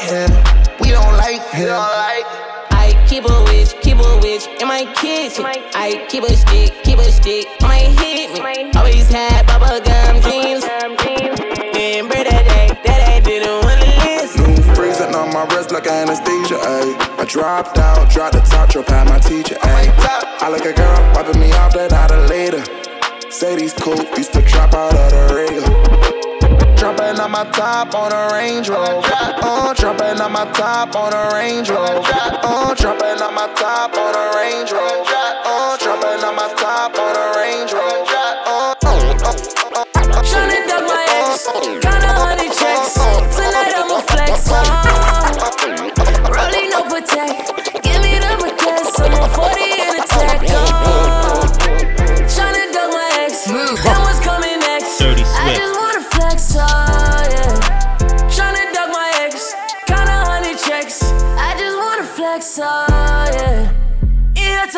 Bullish 0.08 0.58
we 0.80 0.90
don't 0.90 1.18
like 1.18 1.44
him. 1.52 1.68
I 1.70 2.96
keep 3.10 3.26
a 3.26 3.44
witch, 3.44 3.76
keep 3.82 3.98
a 3.98 4.20
witch 4.22 4.48
in 4.62 4.68
my 4.68 4.86
kitchen. 4.96 5.44
I 5.46 6.06
keep 6.08 6.24
a 6.24 6.34
stick, 6.34 6.84
keep 6.84 7.00
a 7.00 7.12
stick, 7.12 7.48
might 7.62 7.92
hit 8.00 8.32
me. 8.32 8.72
Always 8.78 9.10
had 9.10 9.46
bubble 9.48 9.82
gum 9.84 10.22
dreams. 10.22 10.64
Remember 10.64 12.24
that 12.24 12.44
day 12.48 12.80
that 12.86 13.10
I 13.10 13.20
didn't 13.20 13.66
wanna 13.66 13.84
listen. 14.06 14.54
New 14.54 14.76
freezing 14.76 15.14
on 15.14 15.34
my 15.34 15.44
wrist 15.54 15.72
like 15.72 15.88
anesthesia, 15.88 16.56
ayy. 16.56 17.20
I 17.20 17.26
dropped 17.26 17.78
out, 17.78 18.10
dropped 18.10 18.36
the 18.36 18.42
top, 18.42 18.70
drop 18.70 18.90
out 18.90 19.08
my 19.10 19.20
teacher, 19.20 19.58
oh 19.62 19.68
ayy. 19.68 19.92
I 20.42 20.48
like 20.48 20.66
a 20.66 20.74
girl, 20.74 21.14
wiping 21.16 21.40
me 21.40 21.52
off, 21.54 21.74
that 21.74 21.92
not 21.92 22.12
a 22.12 22.22
later. 22.28 22.64
Say 23.30 23.58
these 23.58 23.74
cool, 23.74 24.02
used 24.16 24.32
to 24.34 24.42
drop 24.42 24.74
out 24.74 24.94
of 24.94 25.12
the 25.12 25.36
Riga. 25.36 25.97
Dropping 27.18 27.36
on 27.36 27.46
my 27.46 27.52
top 27.52 27.96
on 27.96 28.14
a 28.14 28.32
Range 28.32 28.70
Rover. 28.70 29.02
Uh, 29.12 29.74
dropping 29.74 30.22
on 30.22 30.32
my 30.32 30.46
top 30.54 30.96
on 30.96 31.12
a 31.12 31.34
Range 31.34 31.68
Rover. 31.68 32.04
Uh, 32.14 32.76
dropping 32.76 33.22
on 33.24 33.34
my 33.34 33.48
top 33.56 33.98
on 33.98 34.14
a 34.14 34.38
Range 34.38 34.72
Rover. 34.72 35.10
Uh, 35.44 35.78
dropping 35.78 36.24
on 36.24 36.36
my 36.36 36.48
top 36.54 36.94
on 36.94 37.16
a 37.18 37.34
Range 37.42 37.74
Rover. 37.74 38.14
Uh, 38.46 38.76
Tryna 40.22 40.68
duck 40.68 40.86
my 40.86 41.06
ex, 41.10 41.48
kinda 41.82 42.14
honey 42.22 42.50
checks. 42.54 42.94
Tonight 43.34 43.74
I'ma 43.74 43.98
flex 44.06 44.52
on. 44.52 44.68
Rolling 46.30 46.70
no 46.70 46.84
protect, 46.84 47.57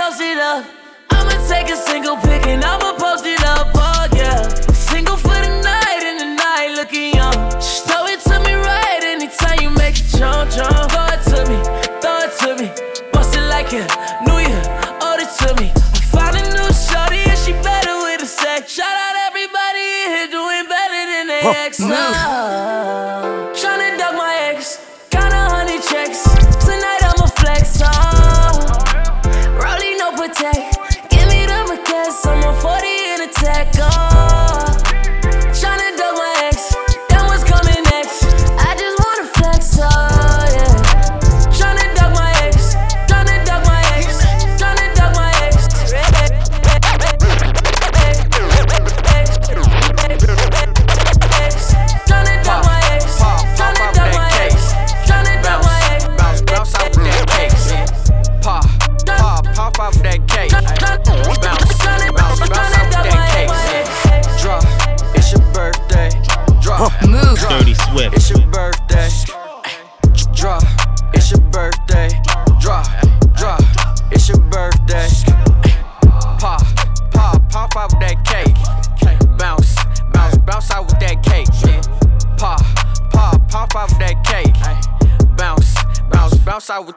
Toast 0.10 0.22
it 0.22 0.40
up. 0.40 0.66
I'ma 1.12 1.48
take 1.48 1.70
a 1.70 1.76
single 1.76 2.16
pic 2.16 2.48
and 2.48 2.64
I'ma 2.64 2.98
post 2.98 3.28
it 3.28 3.44
up, 3.44 3.68
oh 3.76 4.08
yeah. 4.16 4.48
Single 4.74 5.16
for 5.16 5.38
the 5.38 5.62
night 5.62 6.02
and 6.02 6.20
the 6.20 6.34
night 6.34 6.74
looking 6.76 7.14
young. 7.14 7.52
Just 7.52 7.86
throw 7.86 8.08
it 8.08 8.20
to 8.22 8.40
me 8.40 8.56
right 8.56 9.04
anytime 9.04 9.60
you 9.62 9.70
make 9.70 10.00
it 10.00 10.08
jump, 10.18 10.50
jump. 10.50 10.90
Throw 10.90 11.14
it 11.14 11.22
to 11.30 11.46
me, 11.46 11.62
throw 12.02 12.26
it 12.26 12.34
to 12.42 12.56
me. 12.58 12.72
Bust 13.14 13.36
it 13.36 13.46
like 13.54 13.72
a 13.72 13.86
new 14.26 14.40
year, 14.42 14.64
owed 15.06 15.22
it 15.22 15.30
to 15.46 15.54
me. 15.62 15.70
I 15.78 16.02
found 16.10 16.38
a 16.38 16.44
new 16.58 16.74
shorty 16.74 17.22
and 17.30 17.38
she 17.38 17.54
better 17.62 17.94
with 18.02 18.22
the 18.22 18.26
sex. 18.26 18.74
Shout 18.74 18.90
out 18.90 19.16
everybody 19.30 19.86
in 20.02 20.10
here 20.10 20.28
doing 20.34 20.66
better 20.66 21.02
than 21.06 21.28
the 21.28 21.40
ex. 21.62 21.80
No. 21.80 23.39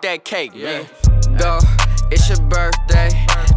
That 0.03 0.25
cake. 0.25 0.53
Yeah. 0.55 0.85
Go, 1.39 1.59
it's 2.11 2.29
your 2.29 2.41
birthday. 2.49 3.09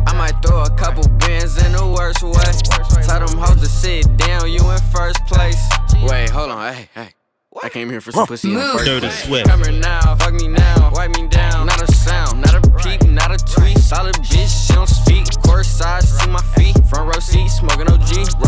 I 0.07 0.13
might 0.15 0.33
throw 0.41 0.63
a 0.63 0.69
couple 0.77 1.07
bins 1.19 1.57
in 1.63 1.73
the 1.73 1.85
worst 1.85 2.23
way. 2.23 3.03
Tell 3.03 3.25
them 3.25 3.37
hoes 3.37 3.59
to 3.59 3.65
sit 3.65 4.15
down, 4.17 4.51
you 4.51 4.59
in 4.69 4.77
first 4.93 5.25
place. 5.25 5.61
Wait, 6.03 6.29
hold 6.29 6.51
on, 6.51 6.73
hey, 6.73 6.89
hey. 6.93 7.09
I 7.63 7.69
came 7.69 7.89
here 7.89 8.01
for 8.01 8.11
some 8.11 8.27
pussy 8.27 8.49
in 8.49 8.55
the 8.55 8.61
first 8.61 8.85
Dirty 8.85 9.07
place. 9.07 9.23
Swift. 9.23 9.47
Come 9.47 9.63
here 9.63 9.71
now, 9.71 10.15
fuck 10.15 10.33
me 10.33 10.47
now, 10.47 10.91
wipe 10.93 11.15
me 11.15 11.27
down. 11.27 11.67
Not 11.67 11.81
a 11.81 11.91
sound, 11.91 12.41
not 12.41 12.55
a 12.55 12.61
peep, 12.83 13.03
not 13.07 13.31
a 13.31 13.37
tweet. 13.37 13.77
Solid 13.77 14.15
bitch, 14.15 14.67
she 14.67 14.73
don't 14.73 14.87
speak. 14.87 15.25
Course 15.43 15.67
side, 15.67 16.03
see 16.03 16.29
my 16.29 16.41
feet. 16.55 16.75
Front 16.87 17.13
row 17.15 17.19
seat, 17.19 17.47
smoking 17.47 17.87
OG. 17.87 18.44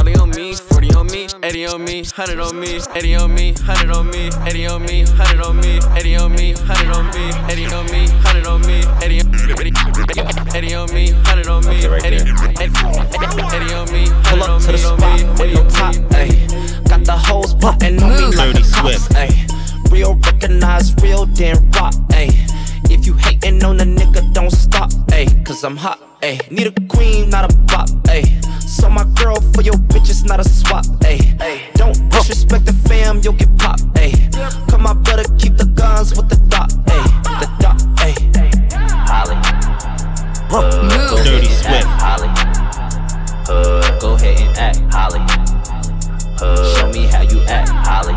Me, 1.33 1.47
80 1.47 1.67
on 1.67 1.83
me, 1.83 2.03
100 2.03 2.39
on 2.39 2.59
me, 2.59 2.79
80 2.95 3.15
on 3.15 3.33
me, 3.33 3.53
100 3.53 3.91
on 3.91 4.09
me, 4.09 4.27
80 4.45 4.67
on 4.67 4.83
me, 4.83 5.03
100 5.05 5.41
on 5.41 5.55
me, 5.57 5.79
80 5.95 6.15
on 6.17 6.31
me, 6.33 6.53
100 6.53 6.91
on 6.91 7.05
me, 7.11 7.29
80 7.49 7.73
on 7.73 7.85
me, 7.87 8.07
100 8.07 8.47
on 8.47 8.61
me, 8.61 8.77
80 9.01 9.17
80 10.57 10.75
on 10.75 10.93
me, 10.93 11.11
100 11.13 11.47
on 11.47 11.65
me, 11.67 11.75
80 11.77 12.17
80 12.57 13.73
on 13.73 13.91
me, 13.91 14.09
100 14.09 14.23
Pull 14.23 14.43
up 14.43 14.49
on 14.49 14.61
to 14.61 14.67
the 14.67 14.73
me, 14.73 14.77
spot 14.77 14.93
on 14.93 14.99
me, 14.99 15.23
on 15.25 15.41
80 15.41 15.53
your 15.53 15.63
on 15.63 15.69
top, 15.69 15.95
me. 15.95 16.01
ayy. 16.15 16.89
Got 16.89 17.05
the 17.05 17.17
hoes 17.17 17.53
plotting 17.55 18.01
on 18.01 18.09
me 18.09 18.25
like 18.35 18.53
Dirty 18.53 18.61
the 18.63 18.71
cops, 18.73 19.03
Swift. 19.03 19.11
ayy. 19.13 19.91
Real 19.91 20.15
recognize 20.15 20.95
real, 21.01 21.25
then 21.27 21.55
rock, 21.71 21.93
ayy. 22.11 22.31
If 22.89 23.05
you 23.05 23.13
hating 23.13 23.63
on 23.63 23.79
a 23.79 23.83
nigga, 23.85 24.33
don't 24.33 24.51
stop, 24.51 24.89
ayy. 25.11 25.45
Cause 25.45 25.63
I'm 25.63 25.77
hot, 25.77 25.99
ayy. 26.21 26.51
Need 26.51 26.67
a 26.67 26.87
queen, 26.87 27.29
not 27.29 27.51
a 27.51 27.55
bop, 27.65 27.89
ayy. 28.09 28.43
So 28.61 28.89
my 28.89 29.03
girl 29.21 29.39
for 29.53 29.61
your 29.61 29.75
bitch 29.75 30.09
is 30.09 30.23
not 30.23 30.39
a 30.39 30.47
swap, 30.47 30.85
ayy. 31.01 31.37
Don't 31.73 31.97
disrespect 32.09 32.65
the 32.65 32.73
fam, 32.87 33.21
you'll 33.23 33.33
get 33.33 33.55
popped, 33.57 33.83
ayy. 33.95 34.15
Come 34.69 34.85
on, 34.85 35.01
better 35.03 35.23
keep 35.37 35.57
the 35.57 35.65
guns 35.65 36.15
with 36.15 36.29
the 36.29 36.37
dot, 36.49 36.69
ayy. 36.69 37.07
The 37.41 37.47
dot, 37.59 37.77
ayy. 37.97 38.17
Holly. 39.07 39.35
Move. 40.49 41.23
Dirty 41.23 41.47
Swift. 41.47 41.85
Holly. 42.01 42.29
Hood. 43.47 44.01
Go 44.01 44.15
ahead 44.15 44.39
and 44.39 44.57
act, 44.57 44.79
Holly. 44.93 45.21
Hood. 46.39 46.77
Show 46.77 46.89
me 46.91 47.05
how 47.07 47.21
you 47.21 47.41
act, 47.47 47.69
Holly. 47.69 48.15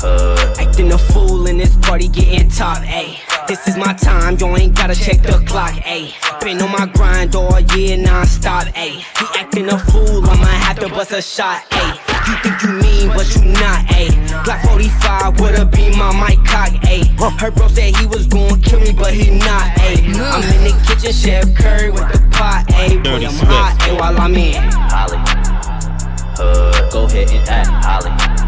Hood. 0.00 0.35
Acting 0.58 0.92
a 0.92 0.98
fool 0.98 1.46
in 1.46 1.58
this 1.58 1.76
party, 1.76 2.08
getting 2.08 2.48
top, 2.48 2.78
ayy. 2.78 3.18
This 3.46 3.68
is 3.68 3.76
my 3.76 3.92
time, 3.94 4.36
you 4.40 4.46
ain't 4.56 4.74
gotta 4.74 4.94
check 4.94 5.22
the 5.22 5.42
clock, 5.46 5.72
ayy. 5.84 6.12
Been 6.40 6.60
on 6.62 6.72
my 6.72 6.86
grind 6.86 7.34
all 7.34 7.60
year 7.60 7.96
non-stop, 7.96 8.64
ayy. 8.74 9.02
He 9.18 9.38
acting 9.38 9.68
a 9.68 9.78
fool, 9.78 10.24
I'ma 10.24 10.46
have 10.46 10.78
to 10.80 10.88
bust 10.88 11.12
a 11.12 11.22
shot, 11.22 11.62
ayy. 11.70 11.94
You 12.26 12.36
think 12.42 12.62
you 12.62 12.72
mean, 12.82 13.08
but 13.08 13.34
you 13.34 13.44
not, 13.52 13.86
ayy. 13.88 14.44
Black 14.44 14.64
45 14.66 15.40
would've 15.40 15.70
been 15.70 15.96
my 15.96 16.12
mic 16.20 16.44
cock, 16.44 16.70
ayy. 16.88 17.06
Her 17.40 17.50
bro 17.50 17.68
said 17.68 17.94
he 17.96 18.06
was 18.06 18.26
gonna 18.26 18.58
kill 18.58 18.80
me, 18.80 18.92
but 18.92 19.12
he 19.12 19.30
not, 19.38 19.76
ayy. 19.78 20.14
I'm 20.16 20.42
in 20.54 20.64
the 20.64 20.84
kitchen, 20.86 21.12
Chef 21.12 21.54
Curry 21.54 21.90
with 21.90 22.10
the 22.12 22.18
pot, 22.32 22.64
ayy. 22.68 23.02
Boy, 23.02 23.26
I'm 23.26 23.34
hot, 23.46 23.76
ayy, 23.80 23.98
while 23.98 24.18
I'm 24.18 24.34
in. 24.34 24.62
Holly. 24.72 25.18
Hood. 26.36 26.92
Go 26.92 27.04
ahead 27.04 27.30
and 27.30 27.48
act. 27.48 27.68
Holly. 27.84 28.45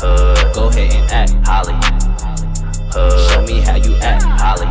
Hood. 0.00 0.54
Go 0.54 0.68
ahead 0.68 0.92
and 0.94 1.10
act. 1.10 1.32
Holly. 1.46 1.74
Hood. 2.92 3.30
Show 3.30 3.42
me 3.42 3.60
how 3.60 3.76
you 3.76 3.94
act. 4.02 4.24
Holly. 4.24 4.68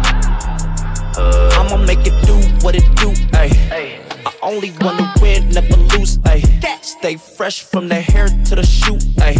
Hood. 1.15 1.53
I'ma 1.53 1.77
make 1.77 2.05
it 2.05 2.13
do 2.25 2.35
what 2.63 2.75
it 2.75 2.85
do, 2.95 3.09
ayy. 3.33 4.04
I 4.25 4.33
only 4.41 4.71
wanna 4.81 5.13
win, 5.21 5.49
never 5.49 5.77
lose, 5.77 6.17
ayy. 6.19 6.43
Stay 6.81 7.17
fresh 7.17 7.63
from 7.63 7.87
the 7.87 7.95
hair 7.95 8.27
to 8.27 8.55
the 8.55 8.65
shoe, 8.65 8.97
ayy. 9.21 9.39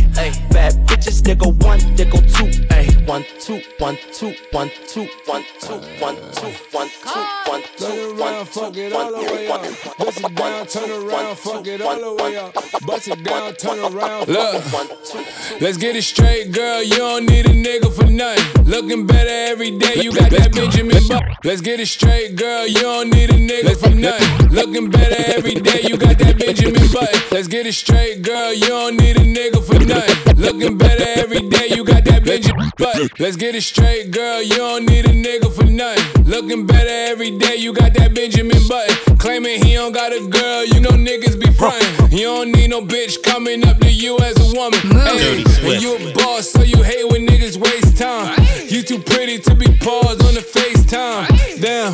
Bad 0.52 0.74
bitches, 0.88 1.24
they 1.24 1.36
go 1.36 1.52
one, 1.52 1.80
they 1.96 2.06
go 2.06 2.20
two, 2.20 2.50
ayy. 2.70 3.08
One, 3.08 3.26
two, 3.40 3.62
one, 3.80 3.98
two, 4.14 4.34
one, 4.52 4.70
two, 4.88 5.08
one, 5.26 5.44
two, 5.62 5.80
one, 6.00 6.16
two, 6.34 6.52
one, 6.72 6.90
two, 7.02 7.22
one, 7.48 7.62
two, 7.78 8.16
one, 8.18 8.46
two, 8.46 8.46
fuck 8.46 8.78
it 8.78 8.94
all 8.94 9.12
the 9.12 9.34
way 9.34 9.48
up. 9.48 9.62
Bust 9.98 10.20
it 10.20 10.36
down, 10.36 10.68
turn 10.68 10.90
around, 10.92 11.38
fuck 11.38 11.68
it 11.68 11.82
all 11.82 12.00
the 12.00 12.24
way 12.24 12.36
up. 12.38 12.54
Bust 12.86 13.08
it 13.08 13.24
down, 13.24 13.54
turn 13.56 13.80
around. 13.80 14.28
Look, 14.28 14.64
let's 15.62 15.78
get 15.78 15.96
it 15.96 16.04
straight, 16.04 16.52
girl. 16.52 16.84
You 16.84 16.98
don't 16.98 17.26
need 17.26 17.46
a 17.46 17.50
nigga 17.50 17.92
for 17.94 18.10
nothing. 18.10 18.66
Looking 18.66 19.06
better 19.06 19.52
every 19.52 19.78
day, 19.78 20.02
you 20.02 20.14
got 20.14 20.32
that 20.32 20.54
Benjamin 20.54 21.08
Button. 21.08 21.36
Let's 21.44 21.62
get 21.62 21.80
it 21.80 21.88
straight, 21.88 22.36
girl. 22.36 22.68
You 22.68 22.82
don't 22.82 23.10
need 23.10 23.30
a 23.30 23.34
nigga 23.34 23.78
for 23.78 23.90
nothing. 23.90 24.56
Looking 24.76 24.92
better 24.92 25.32
every 25.38 25.54
day, 25.54 25.84
you 25.88 25.96
got 25.96 26.20
that 26.20 26.38
Benjamin 26.38 26.92
Button. 26.92 27.22
Let's 27.32 27.48
get 27.48 27.66
it 27.66 27.72
straight, 27.72 28.22
girl. 28.22 28.54
You 28.54 28.68
don't 28.68 28.98
need 28.98 29.16
a 29.16 29.22
nigga 29.22 29.64
for 29.64 29.80
nothing. 29.80 30.36
Looking 30.36 30.78
better 30.78 31.06
every 31.16 31.48
day, 31.48 31.70
you 31.70 31.86
got 31.86 32.04
that 32.04 32.26
Benjamin 32.26 32.70
Button. 32.78 33.08
Let's 33.18 33.38
get 33.38 33.56
it 33.56 33.62
straight, 33.62 34.12
girl. 34.12 34.44
You 34.44 34.58
don't 34.58 34.86
need 34.86 35.06
a 35.06 35.14
nigga 35.16 35.50
for 35.56 35.64
nothing. 35.64 36.26
Looking 36.26 36.66
better 36.66 36.90
every 36.90 37.32
day, 37.38 37.56
you 37.56 37.72
got 37.72 37.94
that 37.94 38.14
Benjamin 38.14 38.68
Button. 38.68 39.16
Claiming 39.18 39.64
he 39.64 39.76
don't 39.76 39.94
got 39.94 40.12
a 40.12 40.20
girl, 40.28 40.66
you 40.66 40.82
know 40.82 40.92
niggas 40.92 41.40
be 41.40 41.50
frontin'. 41.54 42.12
You 42.12 42.26
don't 42.26 42.52
need 42.52 42.72
no 42.72 42.82
bitch 42.82 43.24
coming 43.24 43.66
up 43.66 43.80
to 43.80 43.90
you 43.90 44.20
as 44.20 44.36
a 44.44 44.60
woman. 44.60 44.82
Hey, 44.92 45.42
and 45.72 45.82
you 45.82 45.96
a 45.96 46.14
boss, 46.16 46.50
so 46.50 46.64
you 46.64 46.84
hate 46.84 47.08
when 47.08 47.26
niggas 47.26 47.56
waste 47.56 47.96
time. 47.96 48.36
You 48.68 48.84
too 48.84 49.00
pretty 49.00 49.40
to 49.40 49.56
be 49.56 49.68
paused 49.80 50.22
on 50.22 50.34
the 50.34 50.44
FaceTime. 50.44 51.62
Damn, 51.62 51.94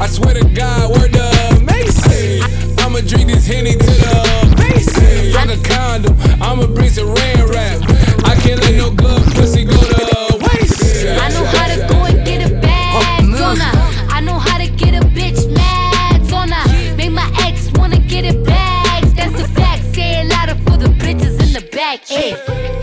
I 0.00 0.06
swear 0.06 0.32
to 0.32 0.44
God, 0.54 0.90
word 0.90 1.12
the 1.12 1.62
Macy. 1.66 2.40
I'ma 2.82 3.00
drink 3.00 3.28
this 3.28 3.46
Henny 3.46 3.72
to 3.72 3.78
the 3.78 4.54
base. 4.56 4.88
Fuck 5.34 5.50
a 5.50 5.58
condom, 5.68 6.16
I'ma 6.40 6.66
bring 6.68 6.88
some 6.88 7.08
rain 7.08 7.44
rap. 7.48 7.82
I 8.24 8.34
can't 8.40 8.60
let 8.62 8.74
no 8.76 8.90
good 8.90 9.22
pussy 9.34 9.64
go 9.64 9.76
to 9.76 10.38
waste. 10.40 11.04
I 11.04 11.28
know 11.28 11.44
how 11.44 11.66
to 11.68 11.86
go 11.92 12.04
and 12.06 12.24
get 12.26 12.50
a 12.50 12.54
bag 12.60 13.24
on 13.24 13.56
her. 13.58 14.06
I 14.08 14.20
know 14.22 14.38
how 14.38 14.56
to 14.56 14.68
get 14.68 14.94
a 14.94 15.06
bitch 15.08 15.52
mad 15.54 16.32
on 16.32 16.48
her. 16.48 16.96
Make 16.96 17.12
my 17.12 17.30
ex 17.40 17.70
wanna 17.76 17.98
get 17.98 18.24
it 18.24 18.42
back. 18.44 19.04
That's 19.14 19.38
a 19.38 19.48
fact. 19.48 19.94
Say 19.94 20.22
it 20.22 20.28
louder 20.28 20.56
for 20.64 20.78
the 20.78 20.88
bitches 20.96 21.38
in 21.44 21.52
the 21.52 21.68
back. 21.76 22.06
Hey, 22.08 22.32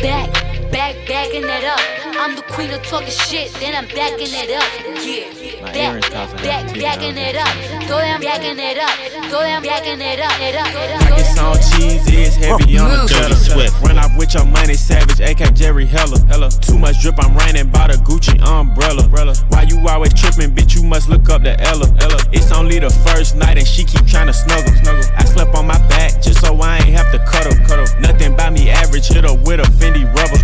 back, 0.03 0.29
back, 0.77 0.95
backing 1.07 1.43
it 1.43 1.65
up. 1.65 1.81
I'm 2.21 2.35
the 2.35 2.43
queen 2.53 2.69
of 2.69 2.83
talking 2.83 3.09
shit, 3.09 3.51
then 3.55 3.73
I'm 3.73 3.87
backing 3.97 4.29
it 4.29 4.53
up. 4.53 4.69
Yeah, 5.01 5.65
back, 5.73 6.01
back, 6.45 6.65
backing 6.77 7.17
it 7.17 7.35
up. 7.35 7.49
Go 7.89 7.97
down, 7.97 8.21
backing 8.21 8.59
it 8.59 8.77
up. 8.77 8.93
Go 9.31 9.41
down, 9.41 9.63
backing 9.63 9.99
it 9.99 10.19
up. 10.21 10.37
It 10.39 10.53
up, 10.53 10.69
it 10.69 10.91
up. 10.93 11.01
Pockets 11.01 11.39
on 11.39 11.57
cheese 11.57 12.05
is 12.13 12.35
heavy 12.35 12.77
on 12.77 12.89
the 12.89 13.09
Dirty 13.09 13.33
cheddar. 13.33 13.35
Swift. 13.35 13.81
Run 13.81 13.97
off 13.97 14.15
with 14.17 14.35
your 14.35 14.45
money, 14.45 14.75
savage, 14.75 15.19
AK 15.19 15.55
Jerry 15.55 15.87
Heller. 15.87 16.21
Hella. 16.27 16.51
Too 16.51 16.77
much 16.77 17.01
drip, 17.01 17.15
I'm 17.17 17.35
raining 17.35 17.71
by 17.71 17.87
the 17.87 17.97
Gucci 18.05 18.37
umbrella. 18.45 19.01
Why 19.49 19.63
you 19.63 19.81
always 19.87 20.13
tripping, 20.13 20.53
bitch? 20.53 20.75
You 20.75 20.83
must 20.83 21.09
look 21.09 21.27
up 21.29 21.41
to 21.41 21.59
Ella. 21.59 21.87
Ella. 21.99 22.21
It's 22.31 22.51
only 22.51 22.77
the 22.77 22.91
first 23.07 23.35
night 23.35 23.57
and 23.57 23.67
she 23.67 23.83
keep 23.83 24.05
trying 24.05 24.27
to 24.27 24.33
snuggle. 24.33 24.73
snuggle. 24.83 25.03
I 25.17 25.25
slept 25.25 25.55
on 25.55 25.65
my 25.65 25.79
back 25.89 26.21
just 26.21 26.41
so 26.45 26.55
I 26.61 26.77
ain't 26.77 26.95
have 26.95 27.11
to 27.11 27.19
cuddle. 27.25 27.57
cuddle. 27.65 27.87
Nothing 27.99 28.35
by 28.35 28.51
me 28.51 28.69
average, 28.69 29.07
hit 29.07 29.23
her 29.23 29.33
with 29.33 29.59
a 29.59 29.67
Fendi 29.81 30.05
rubber. 30.13 30.36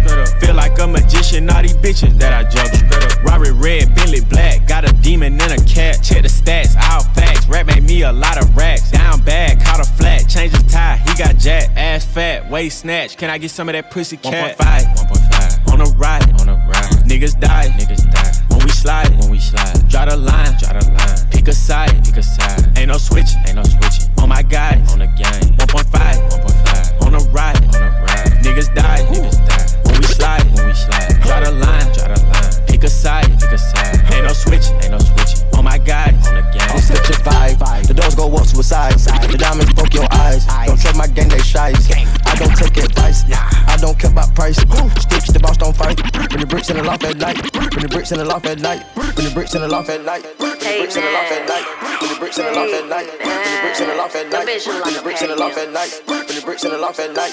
Feel 0.43 0.55
like 0.55 0.77
a 0.79 0.87
magician, 0.87 1.49
all 1.49 1.61
these 1.61 1.77
bitches 1.77 2.17
that 2.19 2.33
I 2.33 2.43
juggle. 2.49 3.23
Robert 3.23 3.53
Red, 3.53 3.95
Billy 3.95 4.19
Black, 4.19 4.67
got 4.67 4.83
a 4.83 4.91
demon 5.01 5.39
and 5.39 5.53
a 5.53 5.63
cat. 5.65 6.03
Check 6.03 6.23
the 6.23 6.27
stats, 6.27 6.73
facts. 6.75 7.12
Rap 7.53 7.67
made 7.67 7.83
me 7.83 8.01
a 8.01 8.11
lot 8.11 8.41
of 8.41 8.57
racks. 8.57 8.89
Down 8.89 9.21
bad, 9.21 9.61
caught 9.63 9.79
a 9.79 9.83
flat, 9.83 10.27
change 10.27 10.53
his 10.53 10.63
tie. 10.63 10.97
He 11.05 11.13
got 11.13 11.37
jack, 11.37 11.69
ass 11.77 12.03
fat, 12.03 12.49
waist 12.49 12.79
snatch. 12.79 13.15
Can 13.15 13.29
I 13.29 13.37
get 13.37 13.51
some 13.51 13.69
of 13.69 13.73
that 13.73 13.91
pussy 13.91 14.17
cat? 14.17 14.57
1.5, 14.57 14.95
1.5. 15.67 15.71
On 15.71 15.79
a 15.79 15.85
ride, 15.95 16.41
on 16.41 16.49
a 16.49 16.55
ride. 16.55 17.05
Niggas 17.05 17.39
die, 17.39 17.67
niggas 17.77 18.09
die. 18.11 18.33
When 18.49 18.65
we 18.65 18.71
slide, 18.71 19.11
when 19.19 19.29
we 19.29 19.37
slide. 19.37 19.87
Draw 19.87 20.05
the 20.05 20.17
line, 20.17 20.57
draw 20.57 20.73
the 20.73 20.91
line. 20.97 21.29
Pick 21.29 21.47
a 21.47 21.53
side, 21.53 22.03
pick 22.03 22.17
a 22.17 22.23
side. 22.23 22.75
Ain't 22.75 22.87
no 22.87 22.97
switching, 22.97 23.37
ain't 23.45 23.57
no 23.57 23.63
switching. 23.63 24.09
On 24.19 24.29
my 24.29 24.41
guys, 24.41 24.91
on 24.91 24.97
the 24.97 25.05
gang. 25.05 25.53
1.5, 25.61 26.29
1.5. 26.31 27.05
On 27.05 27.13
a 27.13 27.19
ride, 27.29 27.63
on 27.75 27.83
a 27.83 27.91
ride. 28.01 28.33
Niggas 28.41 28.73
die, 28.73 29.05
niggas 29.13 29.37
die. 29.45 29.81
When 29.85 29.99
we 29.99 30.05
slide, 30.07 30.43
when 30.55 30.65
we 30.65 30.73
slide. 30.73 31.21
Draw 31.21 31.41
the 31.41 31.51
line, 31.51 31.93
draw 31.93 32.07
the 32.15 32.19
line. 32.33 32.42
Pick 32.83 32.91
a 32.91 32.99
side, 32.99 33.31
pick 33.39 33.53
a 33.53 33.57
side. 33.57 33.95
Ain't 34.11 34.27
no 34.27 34.33
switching, 34.33 34.75
ain't 34.83 34.91
no 34.91 34.99
switching. 34.99 35.47
On 35.55 35.63
my 35.63 35.77
guys, 35.77 36.19
on 36.27 36.35
the 36.35 36.41
gang. 36.51 36.67
I'm 36.67 36.83
such 36.83 36.99
a 36.99 37.15
vibe. 37.23 37.87
The 37.87 37.93
doors 37.93 38.13
go 38.13 38.27
up 38.27 38.43
to 38.43 38.59
a 38.59 38.61
side. 38.61 38.99
The 38.99 39.37
diamonds 39.39 39.71
broke 39.71 39.93
your 39.93 40.05
eyes. 40.11 40.45
Don't 40.67 40.75
trust 40.75 40.97
my 40.97 41.07
gang, 41.07 41.29
they 41.29 41.39
shies. 41.39 41.89
I 42.27 42.35
don't 42.35 42.51
take 42.51 42.75
advice. 42.75 43.23
I 43.31 43.77
don't 43.79 43.97
care 43.97 44.11
about 44.11 44.35
price. 44.35 44.57
Sticks, 44.99 45.31
the 45.31 45.39
boss 45.39 45.55
don't 45.55 45.73
fight. 45.73 45.95
Bring 46.11 46.27
the 46.27 46.45
bricks 46.45 46.69
in 46.71 46.75
the 46.75 46.83
loft 46.83 47.05
at 47.05 47.15
night. 47.15 47.39
Bring 47.53 47.83
the 47.83 47.87
bricks 47.87 48.11
in 48.11 48.17
the 48.17 48.25
loft 48.25 48.47
at 48.47 48.59
night. 48.59 48.83
Bring 48.95 49.15
the 49.15 49.31
bricks 49.31 49.55
in 49.55 49.61
the 49.61 49.69
loft 49.69 49.87
at 49.87 50.03
night. 50.03 50.23
Bring 50.37 50.51
the 50.51 50.59
bricks 50.59 50.83
in 50.83 50.99
the 50.99 51.07
loft 51.15 51.31
at 51.31 51.47
night. 51.47 51.63
Bring 52.03 52.11
the 52.11 52.19
bricks 52.19 52.37
in 52.37 52.43
the 52.43 52.51
loft 52.51 52.75
at 52.75 52.83
night. 52.91 53.07
Bring 53.23 53.39
the 53.39 53.63
bricks 53.63 53.79
in 53.79 53.87
the 53.87 53.95
loft 53.95 54.19
at 54.19 54.27
night. 54.27 54.51
Bring 54.83 54.91
the 54.91 54.99
bricks 54.99 55.23
in 55.23 55.29
the 55.29 55.39
loft 55.39 55.55
at 55.55 55.71
night. 55.71 56.03
Bring 56.03 56.27
the 56.27 56.43
bricks 56.43 56.65
in 56.65 56.71
the 56.71 56.77
loft 56.83 56.99
at 56.99 57.15
night. 57.15 57.31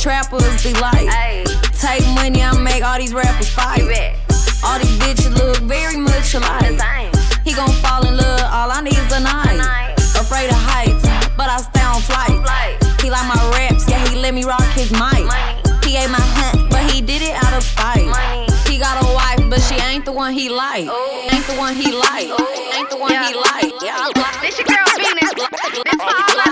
Trappers 0.00 0.62
delight. 0.62 1.44
Take 1.76 2.06
money, 2.16 2.42
I 2.42 2.56
make 2.56 2.82
all 2.82 2.96
these 2.96 3.12
rappers 3.12 3.50
fight. 3.50 3.84
All 4.64 4.78
these 4.80 4.96
bitches 4.96 5.36
look 5.36 5.58
very 5.68 5.96
much 5.96 6.32
alike. 6.32 6.80
He 7.44 7.52
gon' 7.52 7.68
fall 7.84 8.06
in 8.08 8.16
love, 8.16 8.40
all 8.48 8.72
I 8.72 8.80
need 8.80 8.96
is 8.96 9.12
a 9.12 9.20
night. 9.20 9.60
Afraid 10.16 10.48
of 10.48 10.56
heights, 10.56 11.04
but 11.36 11.52
I 11.52 11.60
stay 11.60 11.84
on 11.84 12.00
flight. 12.00 12.32
He 13.02 13.10
like 13.10 13.28
my 13.28 13.36
raps, 13.52 13.88
yeah, 13.90 14.00
he 14.08 14.16
let 14.16 14.32
me 14.32 14.42
rock 14.44 14.64
his 14.72 14.90
mic. 14.90 15.28
He 15.84 15.96
ate 15.96 16.08
my 16.08 16.24
hunt, 16.40 16.70
but 16.70 16.80
he 16.90 17.02
did 17.02 17.20
it 17.20 17.36
out 17.36 17.52
of 17.52 17.62
spite. 17.62 18.08
He 18.68 18.78
got 18.78 19.04
a 19.04 19.06
wife, 19.12 19.50
but 19.50 19.60
she 19.60 19.74
ain't 19.84 20.06
the 20.06 20.12
one 20.12 20.32
he 20.32 20.48
like. 20.48 20.88
Oh. 20.88 21.28
Ain't 21.30 21.44
the 21.44 21.56
one 21.60 21.74
he 21.74 21.92
like. 21.92 22.28
Oh. 22.32 22.72
Ain't 22.78 22.88
the 22.88 22.96
one 22.96 23.12
he 23.12 23.34
like. 23.36 23.68
Yeah, 23.84 24.00
I 24.00 24.12
like. 24.16 24.40
This 24.40 24.56
your 24.56 24.64
girl 24.64 24.86
Venus. 24.96 25.34
This 25.36 26.00
all 26.00 26.32
my 26.40 26.49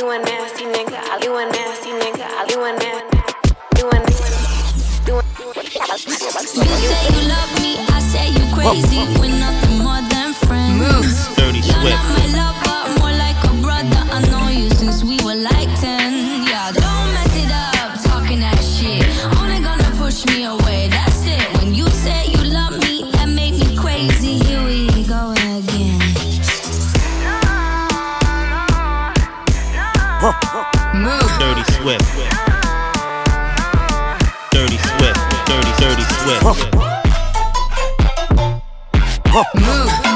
you 0.00 0.10
a 0.10 0.18
nasty 0.18 0.64
nigga, 0.64 1.22
you 1.22 1.36
a 1.36 1.44
nasty 1.44 1.90
nigga, 1.90 2.26
you 2.50 2.64
a 2.64 2.72
nasty 2.72 3.18
you 3.76 3.86
a 3.86 3.96
you 5.06 5.50
a 5.50 5.60
You 5.60 6.76
say 6.88 7.04
you 7.12 7.28
love 7.28 7.52
me, 7.60 7.76
I 7.86 8.00
say 8.00 8.30
you 8.30 8.44
crazy. 8.54 9.00
We're 9.20 9.38
nothing 9.38 9.76
more 9.78 10.00
than 10.08 10.32
friends. 10.32 11.36
Dirty 11.36 11.58
You're 11.58 11.80
Swift. 11.82 12.69
Move. 39.54 40.09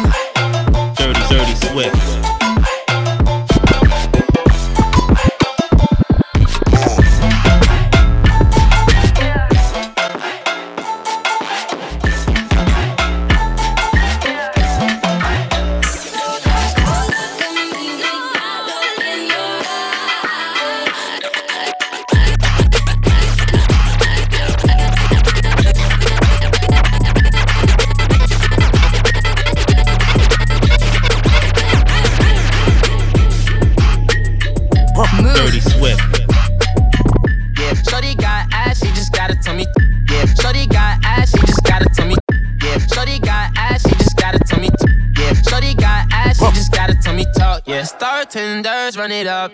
Tenders, 48.94 48.96
run 48.96 49.12
it 49.12 49.26
up. 49.26 49.52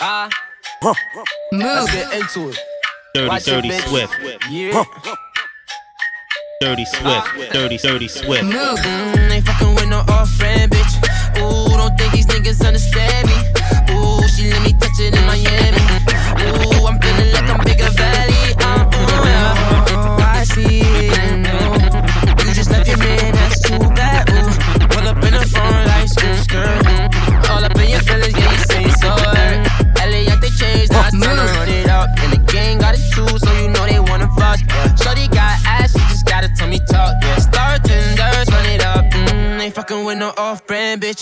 Ah, 0.00 0.28
let's 1.52 1.92
get 1.92 2.12
into 2.14 2.50
it. 2.50 2.58
Dirty, 3.14 3.28
Watch 3.28 3.48
it, 3.48 3.50
dirty 3.50 3.68
bitch. 3.70 3.88
Swift. 3.88 4.14
Yeah. 4.50 4.84
Dirty 6.60 6.84
Swift. 6.84 7.52
Dirty, 7.52 7.76
dirty 7.78 8.08
Swift. 8.08 8.44
Mm, 8.44 9.30
ain't 9.30 9.46
fucking 9.46 9.74
with 9.74 9.88
no 9.88 10.00
off 10.08 10.28
friend, 10.30 10.70
bitch. 10.70 10.94
Ooh, 11.38 11.76
don't 11.76 11.96
think 11.98 12.12
these 12.12 12.26
niggas 12.26 12.64
understand 12.66 13.26
me. 13.28 13.34
Ooh, 13.94 14.26
she 14.28 14.50
let 14.50 14.62
me 14.62 14.72
touch 14.74 15.00
it 15.00 15.16
in 15.16 15.24
Miami. 15.26 15.80
Ooh, 16.46 16.86
I'm 16.86 17.00
feeling 17.00 17.32
like 17.32 17.48
I'm 17.50 17.64
bigger 17.64 17.89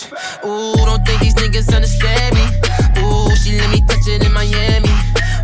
bitch. 0.05 0.45
Ooh, 0.45 0.85
don't 0.85 1.05
think 1.05 1.21
these 1.21 1.35
niggas 1.35 1.73
understand 1.73 2.35
me. 2.35 2.45
Ooh, 3.01 3.35
she 3.35 3.57
let 3.57 3.69
me 3.71 3.81
touch 3.81 4.07
it 4.07 4.25
in 4.25 4.33
Miami. 4.33 4.89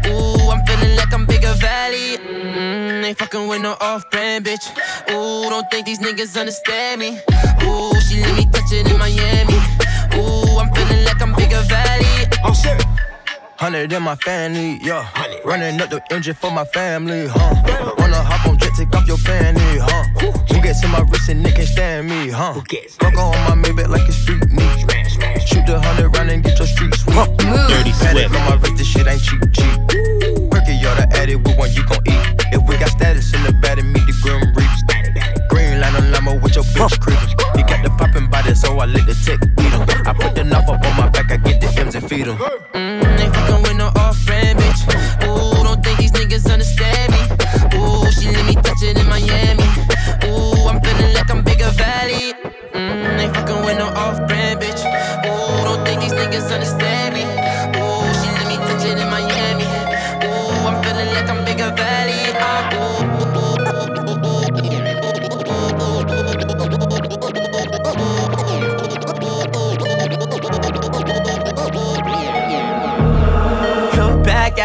Ooh, 0.08 0.50
I'm 0.50 0.66
feeling 0.66 0.96
like 0.96 1.14
I'm 1.14 1.26
bigger 1.26 1.54
valley. 1.54 2.18
Mm, 2.18 3.04
ain't 3.04 3.18
fucking 3.18 3.48
with 3.48 3.62
no 3.62 3.76
off-brand 3.82 4.46
bitch. 4.46 4.70
Ooh, 5.12 5.50
don't 5.50 5.70
think 5.72 5.86
these 5.86 6.00
niggas 6.00 6.40
understand 6.40 7.02
me. 7.02 7.20
Ooh, 7.64 8.00
she 8.02 8.22
let 8.22 8.36
me 8.36 8.46
touch 8.52 8.72
it 8.72 8.90
in 8.90 8.98
Miami. 8.98 9.60
Ooh, 10.16 10.60
I'm 10.60 10.74
feeling 10.74 11.04
like 11.06 11.22
I'm 11.22 11.34
bigger 11.36 11.62
valley. 11.62 12.28
I'm 12.44 12.54
sick. 12.54 12.82
Hundred 13.58 13.92
in 13.94 14.04
my 14.04 14.16
family, 14.16 14.80
yeah. 14.82 15.08
Running 15.46 15.80
up 15.80 15.90
the 15.90 16.02
engine 16.12 16.36
for 16.36 16.52
my 16.52 16.66
family, 16.66 17.28
huh? 17.28 17.94
Wanna 17.98 18.22
hop 18.22 18.48
on 18.48 18.58
jet, 18.58 18.65
take 18.76 18.94
off 18.96 19.08
your 19.08 19.18
fanny, 19.18 19.80
huh? 19.80 20.04
Who 20.20 20.62
gets 20.62 20.84
in 20.84 20.92
my 20.92 21.00
wrist 21.10 21.30
and 21.30 21.46
they 21.46 21.52
can't 21.52 21.68
stand 21.68 22.10
me, 22.10 22.30
huh? 22.30 22.62
Coco 23.00 23.22
on 23.22 23.62
my 23.62 23.70
Maybach 23.70 23.88
like 23.88 24.08
it's 24.08 24.18
street 24.18 24.50
meat. 24.52 24.80
Smash, 24.82 25.16
smash. 25.16 25.48
Shoot 25.48 25.66
the 25.66 25.80
hundred 25.80 26.10
round 26.16 26.30
and 26.30 26.44
get 26.44 26.58
your 26.58 26.68
street 26.68 26.94
sweet. 26.96 27.16
Dirty 27.16 27.92
Patek 27.92 28.28
Swift. 28.28 28.36
on 28.36 28.42
my 28.50 28.56
wrist, 28.56 28.78
this 28.78 28.88
shit 28.88 29.08
ain't 29.08 29.22
cheap, 29.22 29.42
cheap. 29.54 29.76
Perky, 30.52 30.76
y'all 30.76 30.96
the 30.96 31.08
addict, 31.16 31.48
with 31.48 31.58
one 31.58 31.72
you 31.72 31.86
gon' 31.88 32.04
eat. 32.06 32.24
If 32.52 32.68
we 32.68 32.78
got 32.78 32.90
status 32.90 33.34
in 33.34 33.44
the 33.44 33.54
bed 33.54 33.80
and 33.80 33.92
meet 33.94 34.06
the 34.06 34.16
grim 34.22 34.44
reaps. 34.54 34.84
Green 35.50 35.80
line 35.80 35.96
on 35.96 36.12
limo 36.12 36.40
with 36.40 36.56
your 36.56 36.66
bitch 36.76 37.00
creep. 37.00 37.20
He 37.56 37.64
got 37.64 37.82
the 37.84 37.90
poppin' 37.98 38.30
body, 38.30 38.56
so 38.56 38.78
I 38.78 38.86
let 38.86 39.06
the 39.06 39.16
tech 39.16 39.40
beat 39.56 39.72
him. 39.72 39.88
I 40.06 40.14
put 40.14 40.36
the 40.36 40.44
knife 40.44 40.68
up 40.68 40.84
on 40.84 40.98
my 40.98 41.10
back, 41.10 41.32
I 41.32 41.38
get 41.38 41.62
the 41.62 41.72
M's 41.80 41.96
and 41.96 42.08
feed 42.10 42.28
him. 42.28 42.38
Mm, 42.38 43.20
ain't 43.20 43.34
fucking 43.36 43.62
with 43.64 43.78
no 43.78 43.88
off-brand 43.96 44.60
bitch. 44.60 44.82
Ooh, 45.24 45.64
don't 45.64 45.82
think 45.84 46.00
these 46.00 46.12
niggas 46.12 46.52
understand 46.52 46.66
me. 46.66 46.66
Ooh, 46.66 46.96
she 46.96 47.05
it 48.86 49.00
in 49.00 49.08
Miami. 49.08 49.70
Ooh, 50.30 50.68
I'm 50.70 50.80
feeling 50.82 51.14
like 51.14 51.30
I'm 51.32 51.44
bigger 51.44 51.72
valley. 51.72 52.34
Mm, 52.74 53.20
ain't 53.20 53.36
fucking 53.36 53.62
with 53.66 53.78
no 53.78 53.88
off-brand 53.88 54.62
bitch. 54.62 54.82
Ooh, 55.26 55.64
don't 55.66 55.84
think 55.86 56.02
these 56.02 56.14
niggas 56.14 56.52
understand 56.54 56.85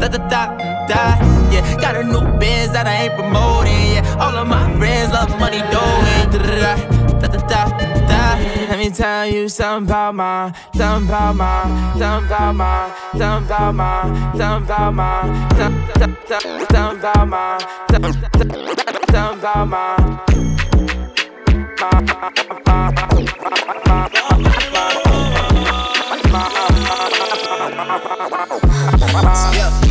da 0.00 0.08
da 0.08 0.18
da 0.32 0.42
da 0.88 1.02
yeah 1.52 1.76
got 1.80 1.96
a 1.96 2.04
new 2.04 2.24
biz 2.38 2.70
that 2.72 2.86
I 2.86 3.04
ain't 3.04 3.14
promoting 3.14 3.94
yeah 3.94 4.22
all 4.22 4.36
of 4.36 4.46
my 4.48 4.64
friends 4.78 5.12
love 5.12 5.30
money 5.38 5.62
doing 5.74 6.26
da 6.32 6.38
da 6.38 6.76
da 7.20 7.28
da 7.28 7.38
da 7.48 7.64
let 8.68 8.78
me 8.78 8.90
tell 8.90 9.26
you 9.26 9.48
something 9.48 9.88
about 9.88 10.14
my, 10.14 10.52
something 10.74 11.08
about 11.08 11.36
my, 11.36 11.62
something 11.96 12.26
about 12.26 12.54
my, 12.54 12.92
something 13.16 13.46
about 13.46 13.74
my, 13.74 14.02
something 14.36 14.64
about 14.64 14.94
my, 14.94 15.48
something 15.56 15.90
about 17.00 17.28
my, 17.28 17.58
something 19.12 19.38
about 19.38 19.68
my. 19.68 20.24
Todos 29.14 29.83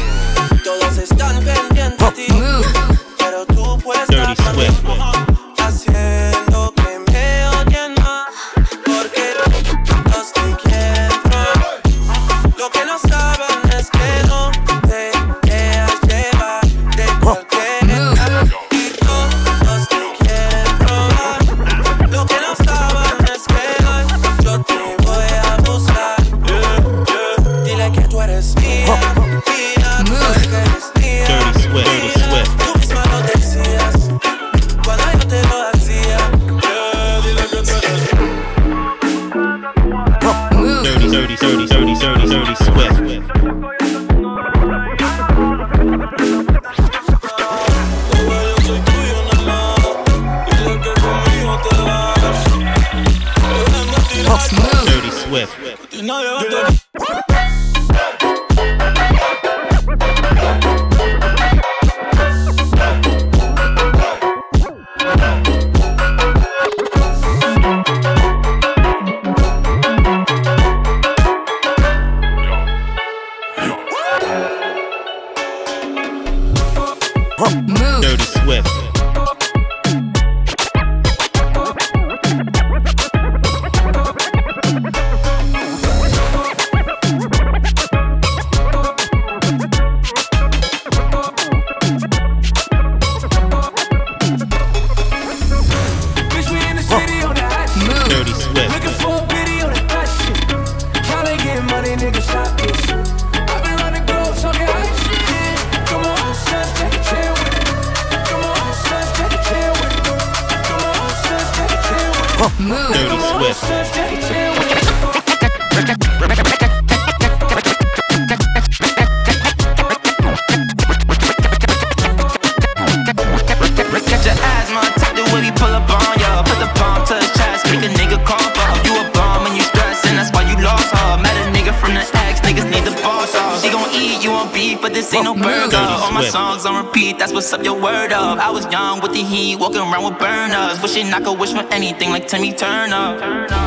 Wishing 140.84 141.14
I 141.14 141.22
could 141.22 141.40
wish 141.40 141.54
for 141.54 141.66
anything 141.72 142.10
like 142.10 142.28
Timmy 142.28 142.52
Turner. 142.52 143.63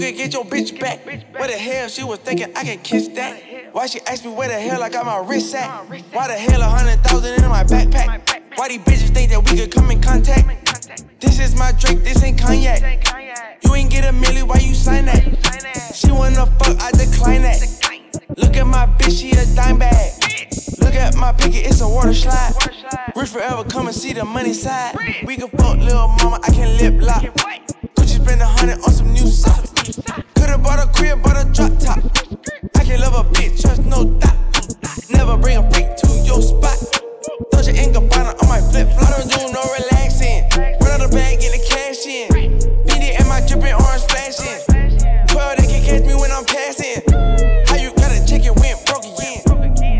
You 0.00 0.06
can 0.06 0.16
get 0.16 0.32
your 0.32 0.44
bitch 0.44 0.78
back. 0.78 1.04
Where 1.04 1.48
the 1.48 1.58
hell 1.58 1.88
she 1.88 2.04
was 2.04 2.18
thinking 2.20 2.54
I 2.56 2.62
can 2.62 2.78
kiss 2.78 3.08
that? 3.08 3.42
Why 3.72 3.86
she 3.86 4.00
asked 4.02 4.24
me 4.24 4.30
where 4.30 4.48
the 4.48 4.54
hell 4.54 4.82
I 4.82 4.88
got 4.88 5.04
my 5.04 5.18
wrist 5.18 5.54
at? 5.54 5.68
Why 6.12 6.28
the 6.28 6.34
hell 6.34 6.62
a 6.62 6.64
hundred 6.64 7.02
thousand 7.02 7.42
in 7.42 7.48
my 7.48 7.64
backpack? 7.64 8.56
Why 8.56 8.68
these 8.68 8.78
bitches 8.78 9.12
think 9.12 9.30
that 9.30 9.50
we 9.50 9.58
could 9.58 9.74
come 9.74 9.90
in 9.90 10.00
contact? 10.00 11.20
This 11.20 11.40
is 11.40 11.58
my 11.58 11.72
drink, 11.72 12.04
this 12.04 12.22
ain't 12.22 12.40
cognac. 12.40 13.04
You 13.64 13.74
ain't 13.74 13.90
get 13.90 14.04
a 14.04 14.12
milli, 14.12 14.46
why 14.46 14.56
you 14.56 14.74
sign 14.74 15.06
that? 15.06 15.94
She 15.94 16.12
wanna 16.12 16.46
fuck, 16.46 16.80
I 16.80 16.92
decline 16.92 17.42
that. 17.42 17.60
Look 18.36 18.56
at 18.56 18.66
my 18.66 18.86
bitch, 18.86 19.20
she 19.20 19.30
a 19.32 19.44
dime 19.56 19.78
bag. 19.78 20.12
Look 20.78 20.94
at 20.94 21.16
my 21.16 21.32
picket, 21.32 21.66
it's 21.66 21.80
a 21.80 21.88
water 21.88 22.14
slide. 22.14 22.52
Rich 23.16 23.30
forever, 23.30 23.64
come 23.64 23.88
and 23.88 23.96
see 23.96 24.12
the 24.12 24.24
money 24.24 24.52
side. 24.52 24.96
We 25.24 25.36
can 25.36 25.48
fuck 25.48 25.76
little 25.78 26.08
mama, 26.08 26.38
I 26.42 26.52
can 26.52 26.76
lip 26.78 27.02
lock. 27.02 27.24
Spend 28.18 28.42
a 28.42 28.46
hundred 28.46 28.78
on 28.82 28.90
some 28.90 29.12
new 29.12 29.26
socks. 29.26 29.70
Could've 30.34 30.62
bought 30.62 30.82
a 30.82 30.90
crib, 30.92 31.22
bought 31.22 31.38
a 31.38 31.44
drop 31.52 31.78
top. 31.78 31.98
I 32.74 32.84
can 32.84 33.00
love 33.00 33.14
a 33.14 33.22
bitch, 33.30 33.62
trust 33.62 33.84
no 33.84 34.04
doubt. 34.18 34.34
Never 35.08 35.36
bring 35.36 35.58
a 35.58 35.70
freak 35.70 35.94
to 35.96 36.08
your 36.26 36.42
spot. 36.42 36.76
Your 37.68 37.76
ink 37.76 37.94
up 37.96 38.04
on 38.42 38.48
my 38.48 38.60
flip 38.60 38.88
flop. 38.96 39.12
I 39.12 39.18
don't 39.18 39.28
do 39.30 39.52
no 39.52 39.62
relaxing. 39.78 40.48
Run 40.80 41.00
out 41.00 41.04
the 41.04 41.14
bag, 41.14 41.38
get 41.38 41.52
the 41.52 41.62
cash 41.62 42.06
in. 42.06 42.28
BD 42.88 43.14
and 43.18 43.28
my 43.28 43.40
dripping 43.46 43.76
orange 43.76 44.02
flashing. 44.10 44.64
12, 45.28 45.56
they 45.58 45.66
can 45.66 45.84
catch 45.84 46.02
me 46.02 46.14
when 46.18 46.32
I'm 46.32 46.44
passing. 46.44 47.04
How 47.68 47.76
you 47.76 47.92
gotta 47.94 48.24
check 48.26 48.42
it 48.44 48.56
when 48.56 48.74
broke 48.88 49.04
again? 49.04 49.44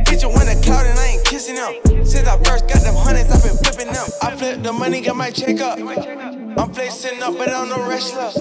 Bitch, 0.04 0.22
you 0.22 0.28
want 0.28 0.48
a 0.48 0.56
cloud 0.64 0.86
and 0.86 0.98
I 0.98 1.06
ain't 1.14 1.24
kissing 1.24 1.56
them. 1.56 1.87
Since 2.18 2.30
I 2.30 2.42
first 2.42 2.66
got 2.66 2.82
them 2.82 2.96
hundreds, 2.96 3.30
I've 3.30 3.44
been 3.44 3.56
flipping 3.58 3.92
them. 3.92 4.06
I 4.20 4.34
flip 4.34 4.60
the 4.64 4.72
money, 4.72 5.00
got 5.00 5.14
my 5.14 5.30
check 5.30 5.60
up. 5.60 5.78
I'm 5.78 6.72
flexing 6.74 7.22
up, 7.22 7.38
but 7.38 7.48
I'm 7.48 7.68
no 7.68 7.88
wrestler. 7.88 8.32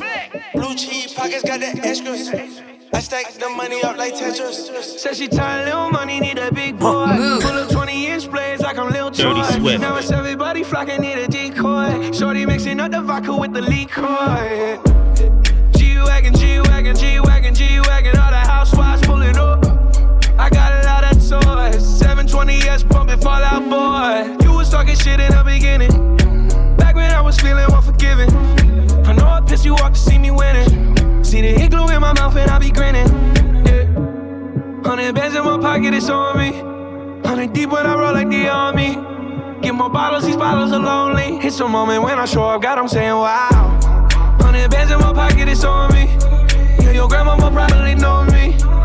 Blue 0.55 0.73
cheese 0.73 1.13
pockets 1.13 1.43
got 1.43 1.59
the 1.59 1.67
extras. 1.84 2.32
I 2.91 2.99
stack 2.99 3.34
the 3.34 3.49
money 3.49 3.84
up 3.84 3.95
like 3.95 4.15
Tetris. 4.15 4.82
Said 4.82 5.15
she 5.15 5.28
tired, 5.28 5.65
little 5.65 5.91
money, 5.91 6.19
need 6.19 6.39
a 6.39 6.51
big 6.51 6.80
boy. 6.80 7.05
Pull 7.39 7.51
up 7.51 7.69
20 7.69 8.07
inch 8.07 8.32
blades 8.32 8.63
like 8.63 8.80
I'm 8.80 8.89
Lil 8.89 9.11
Dirty 9.11 9.41
Troy. 9.41 9.59
Swift. 9.59 9.82
Now 9.82 9.97
it's 9.97 10.09
everybody 10.09 10.63
flocking, 10.63 11.01
need 11.01 11.19
a 11.19 11.28
decoy. 11.28 12.11
Shorty 12.13 12.47
mixing 12.47 12.80
up 12.80 12.89
the 12.91 13.01
vodka 13.03 13.36
with 13.38 13.53
the 13.53 13.61
liquor. 13.61 14.82
G 15.78 15.99
Wagon, 15.99 16.34
G 16.34 16.59
Wagon, 16.61 16.95
G 16.95 17.19
Wagon, 17.19 17.53
G 17.53 17.80
Wagon, 17.82 18.17
all 18.17 18.32
the 18.32 18.38
housewives 18.38 19.05
pulling 19.05 19.38
up. 19.38 19.63
I 20.39 20.49
got 20.49 20.84
a 20.84 20.88
lot 20.88 21.03
of 21.03 21.30
toys. 21.30 21.96
720S 22.28 22.89
pumping 22.89 23.19
Fall 23.21 23.41
Out 23.41 23.69
Boy. 23.69 24.45
You 24.45 24.51
was 24.51 24.69
talking 24.69 24.95
shit 24.95 25.19
in 25.19 25.32
the 25.32 25.43
beginning. 25.45 26.17
Back 26.75 26.95
when 26.95 27.09
I 27.09 27.21
was 27.21 27.39
feeling 27.39 27.65
unforgiving. 27.71 28.30
I 29.07 29.13
know 29.13 29.25
I 29.25 29.41
pissed 29.41 29.63
you 29.63 29.75
off 29.75 29.93
to 29.93 29.99
see 29.99 30.17
me 30.17 30.32
winning. 30.32 31.23
See 31.23 31.39
the 31.39 31.55
igloo 31.63 31.88
in 31.88 32.01
my 32.01 32.11
mouth 32.11 32.36
and 32.36 32.51
I 32.51 32.59
be 32.59 32.69
grinning. 32.69 33.07
Yeah. 33.65 33.86
Hundred 34.84 35.15
bands 35.15 35.38
in 35.38 35.45
my 35.45 35.57
pocket, 35.57 35.93
it's 35.93 36.09
on 36.09 36.38
me. 36.38 36.51
Hundred 37.25 37.53
deep 37.53 37.69
when 37.69 37.86
I 37.86 37.95
roll 37.95 38.13
like 38.13 38.30
the 38.30 38.49
army. 38.49 38.95
Get 39.61 39.73
more 39.73 39.89
bottles, 39.89 40.25
these 40.25 40.36
bottles 40.36 40.73
are 40.73 40.80
lonely. 40.80 41.38
It's 41.45 41.59
a 41.61 41.67
moment 41.67 42.03
when 42.03 42.19
I 42.19 42.25
show 42.25 42.43
up, 42.43 42.61
God, 42.61 42.78
I'm 42.78 42.89
saying 42.89 43.09
wow. 43.09 43.80
Hundred 44.41 44.69
bands 44.69 44.91
in 44.91 44.99
my 44.99 45.13
pocket, 45.13 45.47
it's 45.47 45.63
on 45.63 45.93
me. 45.93 46.05
Yeah, 46.84 46.91
your 46.91 47.07
grandma 47.07 47.38
probably 47.38 47.95
know 47.95 48.25
me. 48.25 48.76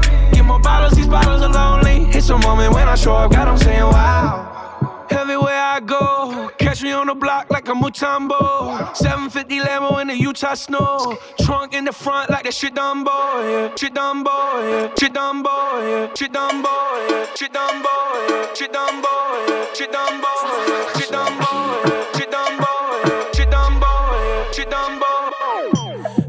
Get 0.42 0.48
more 0.48 0.58
bottles, 0.58 0.94
these 0.94 1.06
bottles 1.06 1.40
are 1.40 1.52
lonely. 1.52 2.10
It's 2.10 2.28
a 2.28 2.36
moment 2.36 2.74
when 2.74 2.88
I 2.88 2.96
show 2.96 3.14
up, 3.14 3.30
God, 3.30 3.46
I'm 3.46 3.56
saying 3.56 3.84
wow. 3.84 5.06
Everywhere 5.08 5.54
I 5.54 5.78
go, 5.78 6.50
catch 6.58 6.82
me 6.82 6.90
on 6.90 7.06
the 7.06 7.14
block 7.14 7.48
like 7.48 7.68
a 7.68 7.72
Mutombo. 7.72 8.96
750 8.96 9.60
Lambo 9.60 10.00
in 10.02 10.08
the 10.08 10.18
Utah 10.18 10.54
snow. 10.54 11.16
Trunk 11.42 11.74
in 11.74 11.84
the 11.84 11.92
front 11.92 12.28
like 12.28 12.42
that 12.42 12.54
shit 12.54 12.74
Dumbo, 12.74 13.06
yeah. 13.08 13.72
Shit 13.76 13.94
Dumbo, 13.94 14.34
yeah. 14.66 14.90
Shit 14.98 15.12
Dumbo, 15.12 15.54
yeah. 15.86 16.10
Shit 16.16 16.32
Dumbo, 16.32 16.74
yeah. 17.08 17.34
Shit 17.36 17.52
Dumbo, 17.52 17.94
yeah. 18.28 18.54
Shit 18.54 18.72
Dumbo, 18.72 19.04
yeah. 19.48 19.74
Shit 19.74 19.92
Dumbo, 19.92 20.32
yeah. 20.58 20.92
Shit 20.96 21.12
Dumbo, 21.12 21.52
yeah. 21.86 22.12
Shit 22.12 22.30
Dumbo, 22.32 22.72
yeah. 23.06 23.32
Shit 23.32 23.50
Dumbo, 23.52 23.90
yeah. 24.26 24.52
Shit 24.52 24.70
Dumbo. 24.70 25.02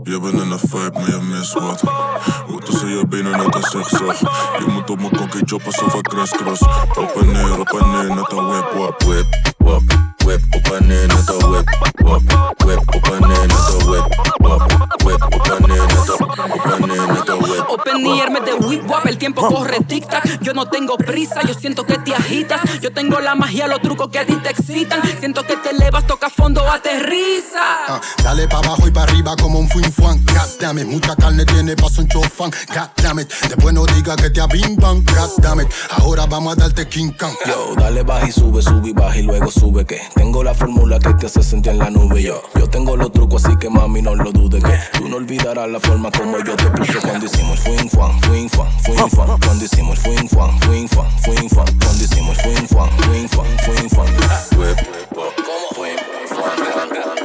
Je 0.04 0.20
bent 0.20 0.34
in 0.34 0.52
een 0.52 0.60
vibe, 0.60 1.00
maar 1.00 1.10
je 1.10 1.22
tussen 2.84 3.00
je 3.00 3.08
benen, 3.08 3.38
net 3.38 3.56
als 3.56 3.70
zigzag. 3.70 4.20
Je 4.60 4.66
moet 4.68 4.90
op 4.90 5.00
mijn 5.00 5.16
kokkie 5.16 5.42
chop 5.46 5.66
alsof 5.66 5.94
ik 5.94 6.08
crisscross. 6.08 6.62
Op 6.98 7.22
en 7.22 7.32
neer, 7.32 7.60
op 7.60 7.70
en 7.70 7.92
neer, 7.92 8.16
net 8.16 8.32
een 8.32 8.48
whip, 8.48 9.04
whip, 9.04 9.26
wap. 9.58 10.13
Whip 10.26 10.42
whip. 10.54 10.72
Whip 10.72 11.44
whip. 11.44 12.24
Whip 12.64 12.80
whip. 13.08 14.14
Open 17.70 18.06
ear 18.06 18.30
me 18.30 18.40
de 18.42 18.54
whip 18.54 18.88
wap, 18.88 19.06
el 19.08 19.18
tiempo 19.18 19.48
corre 19.48 19.80
tic 19.88 20.08
tac. 20.08 20.24
Yo 20.42 20.54
no 20.54 20.68
tengo 20.68 20.98
prisa, 20.98 21.42
yo 21.46 21.54
siento 21.54 21.86
que 21.86 21.98
te 21.98 22.14
agitas. 22.14 22.62
Yo 22.82 22.92
tengo 22.92 23.20
la 23.20 23.36
magia, 23.36 23.68
los 23.68 23.82
trucos 23.82 24.10
que 24.10 24.20
a 24.20 24.26
ti 24.26 24.36
te 24.36 24.50
excitan. 24.50 25.02
Siento 25.20 25.44
que 25.44 25.58
te 25.58 25.72
elevas, 25.72 26.06
toca 26.08 26.30
fondo, 26.30 26.70
aterriza. 26.70 27.60
Ah, 27.88 28.02
dale 28.24 28.48
pa' 28.48 28.60
abajo 28.60 28.88
y 28.88 28.92
pa' 28.92 29.04
arriba 29.04 29.36
como 29.36 29.60
un 29.60 29.70
fuin 29.70 29.92
fuan. 29.92 30.24
God 30.26 30.60
damn 30.60 30.80
it, 30.80 30.86
mucha 30.86 31.16
carne 31.16 31.46
tiene 31.46 31.76
paso 31.76 32.02
un 32.02 32.08
chofán. 32.08 32.52
God 32.70 32.90
damn 33.02 33.20
it, 33.20 33.32
después 33.48 33.74
no 33.74 33.86
diga 33.86 34.16
que 34.16 34.30
te 34.30 34.42
abimban. 34.42 35.04
God 35.06 35.32
damn 35.38 35.62
it, 35.62 35.68
ahora 35.98 36.26
vamos 36.26 36.54
a 36.54 36.56
darte 36.56 36.88
King 36.88 37.12
Kong. 37.20 37.34
Yo, 37.46 37.76
dale 37.76 38.04
baja 38.04 38.28
y 38.28 38.32
sube, 38.32 38.62
sube 38.62 38.90
y 38.90 38.94
baja 38.94 39.18
y 39.18 39.24
luego 39.24 39.50
sube 39.52 39.86
que 39.86 40.02
tengo 40.16 40.44
la 40.44 40.54
fórmula 40.54 41.00
que 41.00 41.14
te 41.14 41.26
hace 41.26 41.42
sentir 41.44 41.72
en 41.72 41.80
la 41.80 41.90
nube 41.90 42.22
yo. 42.22 42.42
Yo 42.60 42.70
tengo 42.70 42.96
los 42.96 43.12
trucos, 43.12 43.46
así 43.46 43.56
que 43.58 43.70
mami, 43.70 44.02
no 44.02 44.16
lo 44.16 44.32
dudes 44.32 44.64
que 44.64 45.00
tú 45.00 45.08
no 45.08 45.18
olvidarás 45.18 45.70
la 45.70 45.80
forma 45.80 46.12
como 46.12 46.38
yo 46.40 46.56
te 46.56 46.66
puse 46.72 47.00
cuando 47.00 47.26
hicimos 47.26 47.60
fui 47.60 47.78
fan, 47.90 48.22
fui 48.22 48.50
fan, 48.50 48.72
fui 48.84 48.96
fan. 49.10 49.40
Cuando 49.40 49.66
hicimos 49.66 50.00
fui 50.00 50.16
fan, 50.28 50.60
fui 50.62 50.88
fan, 50.88 51.10
fui 51.24 51.50
fan. 51.50 51.66
Cuando 51.80 52.04
hicimos 52.04 52.38
fui 52.42 52.56
fan, 52.68 52.90
fui 52.98 53.28
fan, 53.28 53.90
fan. 53.90 54.08
Fue, 54.56 54.76
fue, 55.76 57.23